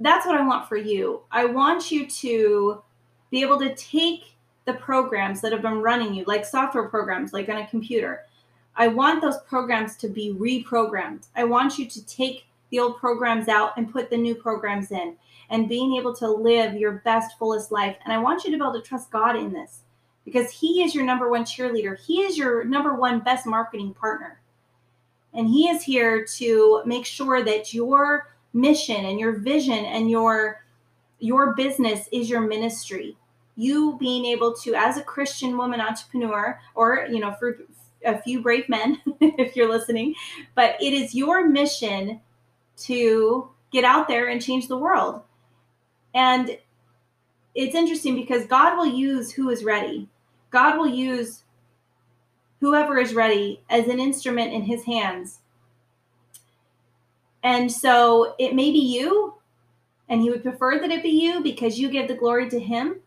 that's 0.00 0.26
what 0.26 0.36
i 0.36 0.46
want 0.46 0.68
for 0.68 0.76
you 0.76 1.20
i 1.30 1.44
want 1.44 1.90
you 1.90 2.06
to 2.06 2.82
be 3.30 3.42
able 3.42 3.58
to 3.58 3.74
take 3.74 4.34
the 4.64 4.72
programs 4.74 5.40
that 5.40 5.52
have 5.52 5.62
been 5.62 5.80
running 5.80 6.14
you 6.14 6.24
like 6.26 6.44
software 6.44 6.88
programs 6.88 7.32
like 7.32 7.48
on 7.48 7.58
a 7.58 7.66
computer 7.68 8.24
I 8.76 8.88
want 8.88 9.20
those 9.20 9.38
programs 9.46 9.96
to 9.96 10.08
be 10.08 10.32
reprogrammed. 10.32 11.26
I 11.36 11.44
want 11.44 11.78
you 11.78 11.86
to 11.86 12.06
take 12.06 12.46
the 12.70 12.78
old 12.78 12.98
programs 12.98 13.48
out 13.48 13.76
and 13.76 13.92
put 13.92 14.10
the 14.10 14.16
new 14.16 14.34
programs 14.34 14.90
in 14.92 15.16
and 15.50 15.68
being 15.68 15.96
able 15.96 16.14
to 16.16 16.30
live 16.30 16.74
your 16.74 16.92
best, 16.92 17.36
fullest 17.38 17.72
life. 17.72 17.96
And 18.04 18.12
I 18.12 18.18
want 18.18 18.44
you 18.44 18.50
to 18.50 18.56
be 18.56 18.62
able 18.62 18.80
to 18.80 18.86
trust 18.86 19.10
God 19.10 19.36
in 19.36 19.52
this 19.52 19.80
because 20.24 20.50
He 20.50 20.82
is 20.82 20.94
your 20.94 21.04
number 21.04 21.28
one 21.28 21.44
cheerleader. 21.44 21.98
He 21.98 22.22
is 22.22 22.38
your 22.38 22.64
number 22.64 22.94
one 22.94 23.20
best 23.20 23.44
marketing 23.46 23.92
partner. 23.92 24.40
And 25.34 25.48
He 25.48 25.68
is 25.68 25.82
here 25.82 26.24
to 26.36 26.82
make 26.86 27.04
sure 27.04 27.42
that 27.42 27.74
your 27.74 28.34
mission 28.52 29.04
and 29.04 29.20
your 29.20 29.38
vision 29.38 29.84
and 29.84 30.10
your 30.10 30.64
your 31.18 31.54
business 31.54 32.08
is 32.12 32.28
your 32.28 32.40
ministry 32.40 33.16
you 33.56 33.96
being 33.98 34.24
able 34.24 34.54
to 34.54 34.74
as 34.74 34.96
a 34.96 35.02
christian 35.02 35.56
woman 35.56 35.80
entrepreneur 35.80 36.58
or 36.74 37.06
you 37.10 37.20
know 37.20 37.32
for 37.38 37.58
a 38.04 38.20
few 38.20 38.42
brave 38.42 38.68
men 38.68 39.00
if 39.20 39.56
you're 39.56 39.70
listening, 39.70 40.14
but 40.54 40.80
it 40.80 40.92
is 40.92 41.14
your 41.14 41.48
mission 41.48 42.20
to 42.76 43.48
get 43.72 43.84
out 43.84 44.08
there 44.08 44.28
and 44.28 44.42
change 44.42 44.68
the 44.68 44.76
world. 44.76 45.22
And 46.14 46.58
it's 47.54 47.74
interesting 47.74 48.14
because 48.14 48.46
God 48.46 48.76
will 48.76 48.86
use 48.86 49.32
who 49.32 49.50
is 49.50 49.64
ready. 49.64 50.08
God 50.50 50.78
will 50.78 50.88
use 50.88 51.42
whoever 52.60 52.98
is 52.98 53.14
ready 53.14 53.62
as 53.70 53.86
an 53.88 54.00
instrument 54.00 54.52
in 54.52 54.62
his 54.62 54.84
hands. 54.84 55.39
And 57.42 57.70
so 57.70 58.34
it 58.38 58.54
may 58.54 58.70
be 58.70 58.78
you, 58.78 59.34
and 60.08 60.20
he 60.20 60.30
would 60.30 60.42
prefer 60.42 60.78
that 60.78 60.90
it 60.90 61.02
be 61.02 61.10
you 61.10 61.42
because 61.42 61.78
you 61.78 61.88
give 61.90 62.08
the 62.08 62.14
glory 62.14 62.48
to 62.50 62.60
him 62.60 63.00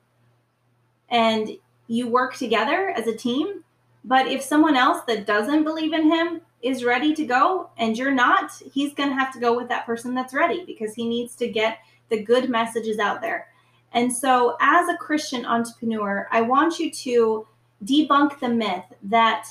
and 1.10 1.50
you 1.88 2.08
work 2.08 2.36
together 2.36 2.90
as 2.90 3.08
a 3.08 3.16
team 3.16 3.64
but 4.04 4.28
if 4.28 4.42
someone 4.42 4.76
else 4.76 5.04
that 5.08 5.26
doesn't 5.26 5.64
believe 5.64 5.94
in 5.94 6.12
him 6.12 6.42
is 6.62 6.84
ready 6.84 7.14
to 7.16 7.26
go 7.26 7.70
and 7.78 7.98
you're 7.98 8.14
not, 8.14 8.52
he's 8.74 8.94
going 8.94 9.10
to 9.10 9.16
have 9.16 9.34
to 9.34 9.40
go 9.40 9.56
with 9.56 9.70
that 9.70 9.86
person 9.86 10.14
that's 10.14 10.34
ready 10.34 10.66
because 10.66 10.94
he 10.94 11.08
needs 11.08 11.36
to 11.36 11.48
get 11.48 11.80
the 12.10 12.22
good 12.22 12.50
messages 12.50 13.00
out 13.00 13.22
there. 13.22 13.48
And 13.94 14.12
so, 14.12 14.58
as 14.60 14.90
a 14.90 14.98
Christian 14.98 15.46
entrepreneur, 15.46 16.28
I 16.32 16.42
want 16.42 16.80
you 16.80 16.92
to 16.92 17.48
debunk 17.86 18.40
the 18.40 18.50
myth 18.50 18.86
that 19.04 19.50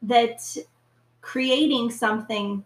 that 0.00 0.56
creating 1.20 1.90
something 1.90 2.64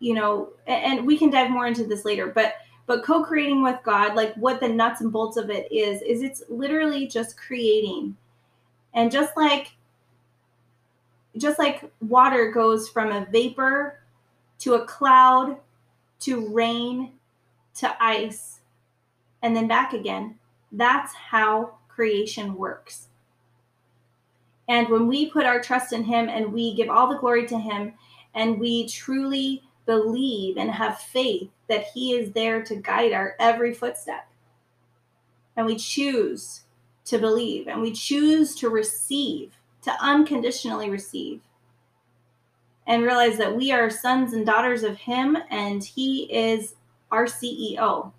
you 0.00 0.14
know 0.14 0.50
and 0.66 1.06
we 1.06 1.18
can 1.18 1.30
dive 1.30 1.50
more 1.50 1.66
into 1.66 1.84
this 1.84 2.04
later 2.04 2.28
but 2.28 2.54
but 2.86 3.04
co-creating 3.04 3.62
with 3.62 3.78
god 3.84 4.14
like 4.14 4.34
what 4.34 4.60
the 4.60 4.68
nuts 4.68 5.00
and 5.00 5.12
bolts 5.12 5.36
of 5.36 5.50
it 5.50 5.70
is 5.72 6.02
is 6.02 6.22
it's 6.22 6.42
literally 6.48 7.06
just 7.06 7.36
creating 7.36 8.16
and 8.94 9.10
just 9.10 9.36
like 9.36 9.72
just 11.36 11.58
like 11.58 11.90
water 12.00 12.50
goes 12.50 12.88
from 12.88 13.12
a 13.12 13.26
vapor 13.30 14.00
to 14.58 14.74
a 14.74 14.84
cloud 14.86 15.56
to 16.20 16.48
rain 16.48 17.12
to 17.74 18.02
ice 18.02 18.58
and 19.42 19.54
then 19.54 19.68
back 19.68 19.92
again, 19.92 20.38
that's 20.72 21.14
how 21.14 21.74
creation 21.88 22.54
works. 22.54 23.08
And 24.68 24.88
when 24.88 25.06
we 25.06 25.30
put 25.30 25.46
our 25.46 25.60
trust 25.60 25.92
in 25.92 26.04
Him 26.04 26.28
and 26.28 26.52
we 26.52 26.74
give 26.74 26.90
all 26.90 27.08
the 27.08 27.18
glory 27.18 27.46
to 27.46 27.58
Him 27.58 27.94
and 28.34 28.58
we 28.58 28.86
truly 28.88 29.62
believe 29.88 30.58
and 30.58 30.70
have 30.70 31.00
faith 31.00 31.48
that 31.66 31.86
He 31.94 32.12
is 32.12 32.32
there 32.32 32.62
to 32.62 32.76
guide 32.76 33.14
our 33.14 33.34
every 33.40 33.72
footstep, 33.72 34.28
and 35.56 35.66
we 35.66 35.76
choose 35.76 36.64
to 37.06 37.18
believe 37.18 37.68
and 37.68 37.80
we 37.80 37.90
choose 37.90 38.54
to 38.56 38.68
receive, 38.68 39.54
to 39.82 39.90
unconditionally 39.98 40.90
receive, 40.90 41.40
and 42.86 43.02
realize 43.02 43.38
that 43.38 43.56
we 43.56 43.72
are 43.72 43.88
sons 43.88 44.34
and 44.34 44.44
daughters 44.44 44.82
of 44.82 44.98
Him 44.98 45.38
and 45.50 45.82
He 45.82 46.24
is 46.24 46.74
our 47.10 47.24
CEO. 47.24 48.12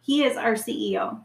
He 0.00 0.24
is 0.24 0.38
our 0.38 0.54
CEO. 0.54 1.20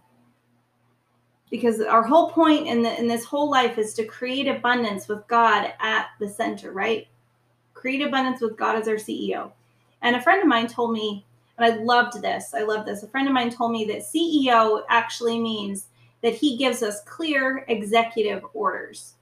Because 1.50 1.80
our 1.80 2.04
whole 2.04 2.30
point 2.32 2.67
in, 2.67 2.82
the, 2.82 3.00
in 3.00 3.08
this 3.08 3.24
whole 3.24 3.50
life 3.50 3.78
is 3.78 3.93
to 3.93 4.04
create 4.04 4.50
abundance 4.50 5.08
with 5.08 5.26
God 5.30 5.72
at 5.80 6.08
the 6.20 6.28
center, 6.28 6.74
right? 6.74 7.08
Create 7.78 8.02
abundance 8.02 8.42
with 8.42 8.58
God 8.58 8.76
as 8.76 8.88
our 8.88 8.96
CEO. 8.96 9.52
And 10.02 10.16
a 10.16 10.22
friend 10.22 10.42
of 10.42 10.48
mine 10.48 10.66
told 10.68 10.94
me, 10.94 11.24
and 11.58 11.72
I 11.72 11.78
loved 11.78 12.24
this. 12.24 12.56
I 12.56 12.63
love 12.63 12.88
this. 12.88 13.04
A 13.04 13.08
friend 13.08 13.28
of 13.28 13.36
mine 13.36 13.52
told 13.52 13.72
me 13.72 13.86
that 13.86 14.00
CEO 14.00 14.82
actually 14.90 15.40
means 15.40 15.86
that 16.24 16.34
he 16.34 16.58
gives 16.58 16.82
us 16.82 17.02
clear 17.04 17.66
executive 17.68 18.44
orders. 18.56 19.13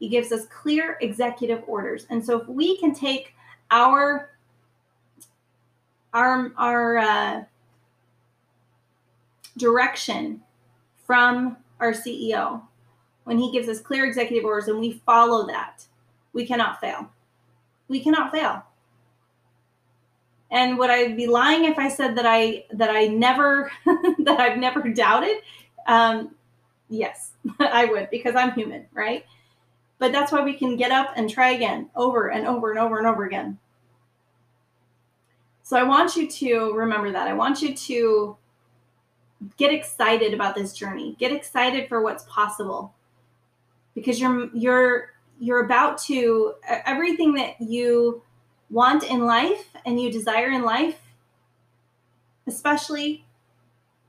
He 0.00 0.08
gives 0.08 0.32
us 0.32 0.46
clear 0.46 0.98
executive 1.00 1.62
orders. 1.68 2.06
And 2.10 2.24
so 2.24 2.40
if 2.40 2.48
we 2.48 2.76
can 2.78 2.92
take 2.92 3.34
our 3.70 4.30
our 6.12 6.52
our 6.58 6.98
uh, 6.98 7.44
direction 9.56 10.42
from 11.06 11.56
our 11.78 11.92
CEO 11.92 12.60
when 13.24 13.38
he 13.38 13.52
gives 13.52 13.68
us 13.68 13.80
clear 13.80 14.04
executive 14.04 14.44
orders 14.44 14.66
and 14.66 14.80
we 14.80 15.00
follow 15.06 15.46
that, 15.46 15.86
we 16.32 16.44
cannot 16.44 16.80
fail. 16.80 17.08
We 17.92 18.00
cannot 18.00 18.32
fail. 18.32 18.64
And 20.50 20.78
would 20.78 20.90
I 20.90 21.12
be 21.12 21.26
lying 21.26 21.64
if 21.64 21.78
I 21.78 21.88
said 21.88 22.16
that 22.16 22.26
I 22.26 22.64
that 22.72 22.90
I 22.90 23.06
never 23.06 23.70
that 23.86 24.40
I've 24.40 24.58
never 24.58 24.88
doubted 24.88 25.36
um, 25.86 26.34
yes, 26.88 27.32
I 27.60 27.86
would 27.86 28.10
because 28.10 28.34
I'm 28.36 28.52
human, 28.52 28.86
right? 28.92 29.24
But 29.98 30.12
that's 30.12 30.32
why 30.32 30.42
we 30.42 30.54
can 30.54 30.76
get 30.76 30.90
up 30.90 31.12
and 31.16 31.30
try 31.30 31.50
again 31.50 31.90
over 31.94 32.28
and 32.28 32.46
over 32.46 32.70
and 32.70 32.78
over 32.78 32.98
and 32.98 33.06
over 33.06 33.24
again. 33.24 33.58
So 35.62 35.76
I 35.76 35.84
want 35.84 36.16
you 36.16 36.28
to 36.28 36.72
remember 36.74 37.12
that. 37.12 37.28
I 37.28 37.34
want 37.34 37.62
you 37.62 37.74
to 37.74 38.36
get 39.56 39.72
excited 39.72 40.34
about 40.34 40.54
this 40.54 40.72
journey. 40.72 41.16
Get 41.18 41.32
excited 41.32 41.88
for 41.88 42.02
what's 42.02 42.24
possible. 42.24 42.94
Because 43.94 44.20
you're 44.20 44.50
you're 44.54 45.11
you're 45.42 45.64
about 45.64 45.98
to 45.98 46.54
everything 46.86 47.34
that 47.34 47.60
you 47.60 48.22
want 48.70 49.02
in 49.02 49.26
life 49.26 49.70
and 49.84 50.00
you 50.00 50.10
desire 50.10 50.50
in 50.50 50.62
life, 50.62 51.00
especially 52.46 53.24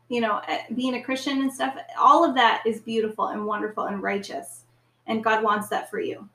you 0.10 0.22
know, 0.22 0.42
eh, 0.48 0.62
being 0.76 0.94
a 0.94 1.02
Christian 1.02 1.42
and 1.42 1.52
stuff, 1.52 1.76
all 1.98 2.24
of 2.24 2.36
that 2.36 2.62
is 2.68 2.80
beautiful 2.82 3.30
and 3.30 3.48
wonderful 3.48 3.86
and 3.86 4.04
righteous. 4.04 4.62
And 5.08 5.24
God 5.24 5.44
wants 5.44 5.70
that 5.70 5.90
for 5.90 6.00
you. 6.00 6.30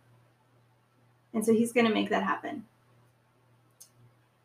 And 1.33 1.47
so 1.47 1.53
He's 1.53 1.73
going 1.73 1.87
to 1.87 1.95
make 1.95 2.11
that 2.11 2.25
happen. 2.25 2.65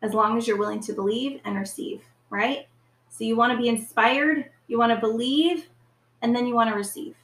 As 0.02 0.14
long 0.14 0.38
as 0.38 0.46
you're 0.46 0.56
willing 0.56 0.80
to 0.82 0.92
believe 0.92 1.40
and 1.44 1.58
receive, 1.58 2.02
right? 2.30 2.68
So 3.08 3.24
you 3.24 3.34
want 3.34 3.52
to 3.52 3.58
be 3.58 3.68
inspired, 3.68 4.50
you 4.68 4.78
want 4.78 4.92
to 4.92 5.00
believe, 5.00 5.66
and 6.22 6.34
then 6.34 6.46
you 6.46 6.54
want 6.54 6.70
to 6.70 6.76
receive. 6.76 7.16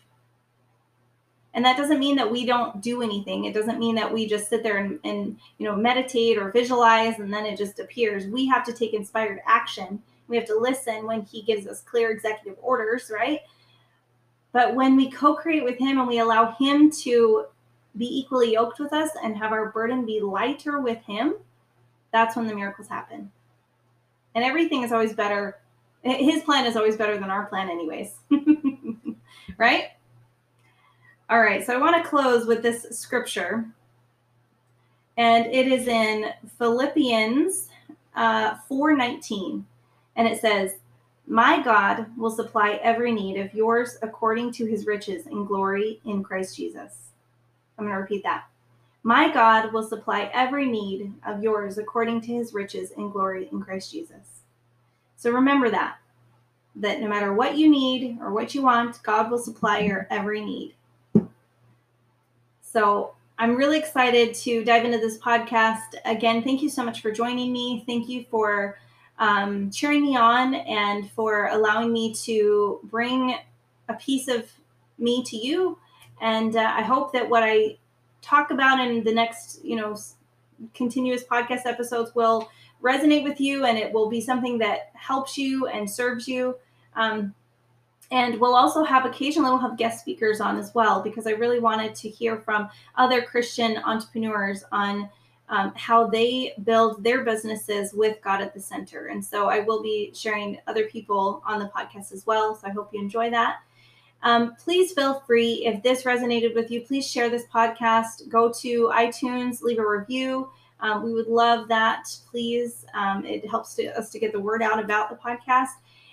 And 1.52 1.64
that 1.64 1.76
doesn't 1.76 1.98
mean 1.98 2.16
that 2.16 2.30
we 2.30 2.46
don't 2.46 2.80
do 2.80 3.02
anything. 3.02 3.44
It 3.44 3.54
doesn't 3.54 3.80
mean 3.80 3.96
that 3.96 4.12
we 4.12 4.26
just 4.26 4.48
sit 4.48 4.62
there 4.62 4.78
and, 4.78 5.00
and 5.02 5.38
you 5.58 5.66
know 5.66 5.74
meditate 5.74 6.38
or 6.38 6.52
visualize 6.52 7.18
and 7.18 7.32
then 7.32 7.44
it 7.44 7.58
just 7.58 7.80
appears. 7.80 8.26
We 8.26 8.46
have 8.46 8.64
to 8.66 8.72
take 8.72 8.94
inspired 8.94 9.40
action. 9.46 10.02
We 10.28 10.36
have 10.36 10.46
to 10.46 10.56
listen 10.56 11.06
when 11.06 11.22
he 11.22 11.42
gives 11.42 11.66
us 11.66 11.80
clear 11.80 12.10
executive 12.10 12.56
orders, 12.62 13.10
right? 13.12 13.40
But 14.52 14.74
when 14.74 14.96
we 14.96 15.10
co-create 15.10 15.64
with 15.64 15.78
him 15.78 15.98
and 15.98 16.08
we 16.08 16.18
allow 16.18 16.52
him 16.52 16.90
to 17.02 17.46
be 17.96 18.06
equally 18.18 18.52
yoked 18.52 18.78
with 18.78 18.92
us 18.92 19.10
and 19.22 19.36
have 19.36 19.52
our 19.52 19.70
burden 19.70 20.06
be 20.06 20.20
lighter 20.20 20.80
with 20.80 20.98
him, 21.04 21.34
that's 22.12 22.36
when 22.36 22.46
the 22.46 22.54
miracles 22.54 22.88
happen. 22.88 23.30
And 24.34 24.44
everything 24.44 24.82
is 24.82 24.92
always 24.92 25.12
better. 25.12 25.58
His 26.02 26.42
plan 26.42 26.66
is 26.66 26.76
always 26.76 26.96
better 26.96 27.18
than 27.18 27.30
our 27.30 27.46
plan, 27.46 27.68
anyways. 27.68 28.14
right? 29.58 29.88
All 31.30 31.40
right, 31.40 31.64
so 31.64 31.72
I 31.72 31.78
want 31.78 32.02
to 32.02 32.10
close 32.10 32.44
with 32.44 32.60
this 32.60 32.88
scripture. 32.90 33.64
And 35.16 35.46
it 35.46 35.68
is 35.68 35.86
in 35.86 36.32
Philippians 36.58 37.68
uh, 38.16 38.56
4:19. 38.68 39.64
And 40.16 40.26
it 40.26 40.40
says, 40.40 40.78
"My 41.28 41.62
God 41.62 42.06
will 42.18 42.32
supply 42.32 42.80
every 42.82 43.12
need 43.12 43.38
of 43.38 43.54
yours 43.54 43.96
according 44.02 44.50
to 44.54 44.66
his 44.66 44.86
riches 44.88 45.26
and 45.26 45.46
glory 45.46 46.00
in 46.04 46.24
Christ 46.24 46.56
Jesus." 46.56 47.10
I'm 47.78 47.84
going 47.84 47.94
to 47.94 48.00
repeat 48.00 48.24
that. 48.24 48.48
My 49.04 49.32
God 49.32 49.72
will 49.72 49.84
supply 49.84 50.32
every 50.34 50.66
need 50.66 51.12
of 51.24 51.44
yours 51.44 51.78
according 51.78 52.22
to 52.22 52.32
his 52.32 52.52
riches 52.52 52.90
and 52.96 53.12
glory 53.12 53.48
in 53.52 53.62
Christ 53.62 53.92
Jesus. 53.92 54.42
So 55.16 55.30
remember 55.30 55.70
that, 55.70 55.98
that 56.74 57.00
no 57.00 57.06
matter 57.06 57.32
what 57.32 57.56
you 57.56 57.70
need 57.70 58.18
or 58.20 58.32
what 58.32 58.52
you 58.52 58.62
want, 58.62 59.00
God 59.04 59.30
will 59.30 59.38
supply 59.38 59.78
your 59.78 60.08
every 60.10 60.44
need. 60.44 60.74
So 62.72 63.14
I'm 63.36 63.56
really 63.56 63.78
excited 63.78 64.32
to 64.34 64.64
dive 64.64 64.84
into 64.84 64.98
this 64.98 65.18
podcast. 65.18 65.94
Again, 66.04 66.42
thank 66.42 66.62
you 66.62 66.68
so 66.68 66.84
much 66.84 67.00
for 67.00 67.10
joining 67.10 67.52
me. 67.52 67.82
Thank 67.84 68.08
you 68.08 68.24
for 68.30 68.78
um, 69.18 69.70
cheering 69.70 70.02
me 70.02 70.16
on 70.16 70.54
and 70.54 71.10
for 71.10 71.48
allowing 71.48 71.92
me 71.92 72.14
to 72.26 72.78
bring 72.84 73.36
a 73.88 73.94
piece 73.94 74.28
of 74.28 74.48
me 74.98 75.24
to 75.24 75.36
you. 75.36 75.78
And 76.20 76.54
uh, 76.54 76.72
I 76.76 76.82
hope 76.82 77.12
that 77.12 77.28
what 77.28 77.42
I 77.42 77.76
talk 78.22 78.52
about 78.52 78.86
in 78.86 79.02
the 79.02 79.12
next, 79.12 79.64
you 79.64 79.74
know, 79.74 79.98
continuous 80.72 81.24
podcast 81.24 81.66
episodes 81.66 82.14
will 82.14 82.50
resonate 82.82 83.24
with 83.24 83.40
you 83.40 83.64
and 83.64 83.78
it 83.78 83.92
will 83.92 84.08
be 84.08 84.20
something 84.20 84.58
that 84.58 84.90
helps 84.94 85.36
you 85.36 85.66
and 85.66 85.90
serves 85.90 86.28
you. 86.28 86.56
Um, 86.94 87.34
and 88.10 88.40
we'll 88.40 88.56
also 88.56 88.82
have 88.82 89.04
occasionally 89.04 89.50
we'll 89.50 89.58
have 89.58 89.76
guest 89.76 90.00
speakers 90.00 90.40
on 90.40 90.58
as 90.58 90.74
well 90.74 91.00
because 91.00 91.26
I 91.26 91.30
really 91.30 91.60
wanted 91.60 91.94
to 91.96 92.08
hear 92.08 92.38
from 92.38 92.68
other 92.96 93.22
Christian 93.22 93.76
entrepreneurs 93.78 94.64
on 94.72 95.08
um, 95.48 95.72
how 95.76 96.06
they 96.06 96.54
build 96.64 97.02
their 97.02 97.24
businesses 97.24 97.92
with 97.92 98.20
God 98.22 98.40
at 98.40 98.54
the 98.54 98.60
center. 98.60 99.06
And 99.06 99.24
so 99.24 99.48
I 99.48 99.60
will 99.60 99.82
be 99.82 100.12
sharing 100.14 100.58
other 100.66 100.86
people 100.86 101.42
on 101.44 101.58
the 101.58 101.66
podcast 101.66 102.12
as 102.12 102.24
well. 102.26 102.54
So 102.54 102.68
I 102.68 102.70
hope 102.70 102.90
you 102.92 103.00
enjoy 103.00 103.30
that. 103.30 103.58
Um, 104.22 104.54
please 104.56 104.92
feel 104.92 105.20
free, 105.20 105.64
if 105.66 105.82
this 105.82 106.02
resonated 106.02 106.54
with 106.54 106.70
you, 106.70 106.82
please 106.82 107.08
share 107.08 107.30
this 107.30 107.44
podcast. 107.52 108.28
Go 108.28 108.52
to 108.60 108.92
iTunes, 108.94 109.62
leave 109.62 109.78
a 109.78 109.86
review. 109.86 110.50
Um, 110.80 111.02
we 111.02 111.12
would 111.12 111.26
love 111.26 111.68
that, 111.68 112.08
please. 112.30 112.86
Um, 112.94 113.24
it 113.24 113.48
helps 113.48 113.74
to, 113.74 113.86
us 113.98 114.10
to 114.10 114.18
get 114.18 114.32
the 114.32 114.40
word 114.40 114.62
out 114.62 114.82
about 114.82 115.10
the 115.10 115.16
podcast. 115.16 115.70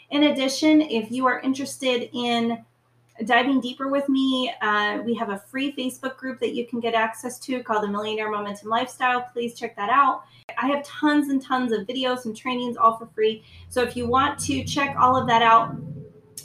In 0.10 0.24
addition, 0.24 0.82
if 0.82 1.12
you 1.12 1.26
are 1.28 1.40
interested 1.42 2.10
in 2.14 2.64
diving 3.26 3.60
deeper 3.60 3.88
with 3.88 4.08
me, 4.10 4.54
uh, 4.62 5.00
we 5.04 5.16
have 5.16 5.30
a 5.30 5.38
free 5.38 5.74
Facebook 5.74 6.18
group 6.18 6.40
that 6.40 6.54
you 6.54 6.68
can 6.68 6.80
get 6.80 6.94
access 6.94 7.40
to 7.40 7.62
called 7.64 7.84
the 7.84 7.88
Millionaire 7.88 8.30
Momentum 8.30 8.70
Lifestyle. 8.70 9.28
Please 9.34 9.54
check 9.54 9.76
that 9.76 9.90
out. 9.90 10.24
I 10.58 10.68
have 10.68 10.84
tons 10.84 11.30
and 11.30 11.42
tons 11.42 11.72
of 11.72 11.88
videos 11.88 12.26
and 12.26 12.36
trainings 12.36 12.78
all 12.78 12.98
for 12.98 13.08
free. 13.08 13.44
So 13.70 13.82
if 13.82 13.98
you 13.98 14.08
want 14.08 14.40
to 14.42 14.64
check 14.64 14.96
all 14.98 15.16
of 15.16 15.28
that 15.28 15.42
out, 15.42 15.76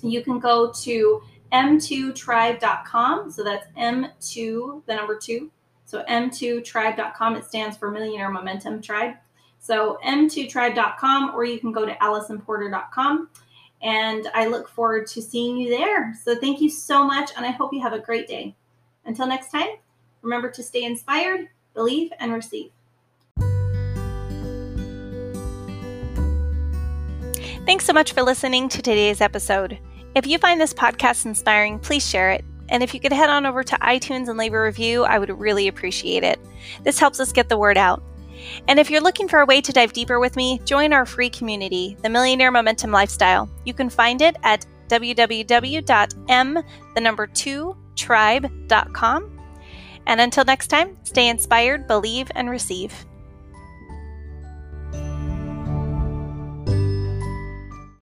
you 0.02 0.22
can 0.22 0.38
go 0.38 0.72
to 0.82 1.22
m2tribe.com. 1.52 3.30
So 3.30 3.44
that's 3.44 3.66
M2, 3.78 4.82
the 4.86 4.94
number 4.94 5.16
two. 5.16 5.50
So 5.84 6.02
m2tribe.com. 6.04 7.36
It 7.36 7.44
stands 7.44 7.76
for 7.76 7.90
Millionaire 7.90 8.30
Momentum 8.30 8.80
Tribe. 8.80 9.14
So 9.58 9.98
m2tribe.com, 10.04 11.34
or 11.34 11.44
you 11.44 11.60
can 11.60 11.70
go 11.70 11.86
to 11.86 11.94
alysonporter.com. 11.94 13.28
And 13.82 14.28
I 14.34 14.46
look 14.46 14.68
forward 14.68 15.06
to 15.08 15.20
seeing 15.20 15.56
you 15.56 15.70
there. 15.70 16.14
So 16.22 16.34
thank 16.36 16.60
you 16.60 16.70
so 16.70 17.04
much, 17.04 17.30
and 17.36 17.44
I 17.44 17.50
hope 17.50 17.72
you 17.72 17.82
have 17.82 17.92
a 17.92 17.98
great 17.98 18.28
day. 18.28 18.54
Until 19.04 19.26
next 19.26 19.50
time, 19.50 19.70
remember 20.22 20.50
to 20.50 20.62
stay 20.62 20.84
inspired, 20.84 21.48
believe, 21.74 22.12
and 22.20 22.32
receive. 22.32 22.70
Thanks 27.64 27.84
so 27.84 27.92
much 27.92 28.12
for 28.12 28.22
listening 28.22 28.68
to 28.70 28.82
today's 28.82 29.20
episode. 29.20 29.78
If 30.14 30.26
you 30.26 30.38
find 30.38 30.60
this 30.60 30.74
podcast 30.74 31.26
inspiring, 31.26 31.78
please 31.78 32.06
share 32.06 32.30
it. 32.30 32.44
And 32.68 32.82
if 32.82 32.92
you 32.94 33.00
could 33.00 33.12
head 33.12 33.30
on 33.30 33.46
over 33.46 33.62
to 33.62 33.76
iTunes 33.76 34.28
and 34.28 34.36
leave 34.38 34.52
a 34.52 34.62
review, 34.62 35.04
I 35.04 35.18
would 35.18 35.30
really 35.38 35.68
appreciate 35.68 36.24
it. 36.24 36.40
This 36.82 36.98
helps 36.98 37.20
us 37.20 37.32
get 37.32 37.48
the 37.48 37.56
word 37.56 37.76
out. 37.76 38.02
And 38.68 38.78
if 38.78 38.90
you're 38.90 39.00
looking 39.00 39.28
for 39.28 39.40
a 39.40 39.46
way 39.46 39.60
to 39.60 39.72
dive 39.72 39.92
deeper 39.92 40.20
with 40.20 40.36
me, 40.36 40.60
join 40.64 40.92
our 40.92 41.06
free 41.06 41.30
community, 41.30 41.96
the 42.02 42.08
Millionaire 42.08 42.50
Momentum 42.50 42.90
Lifestyle. 42.90 43.48
You 43.64 43.74
can 43.74 43.90
find 43.90 44.22
it 44.22 44.36
at 44.42 44.66
www.m 44.88 46.58
the 46.94 47.00
number 47.00 47.26
2 47.26 47.76
tribe.com. 47.96 49.40
And 50.06 50.20
until 50.20 50.44
next 50.44 50.68
time, 50.68 50.96
stay 51.04 51.28
inspired, 51.28 51.86
believe 51.86 52.30
and 52.34 52.50
receive. 52.50 53.06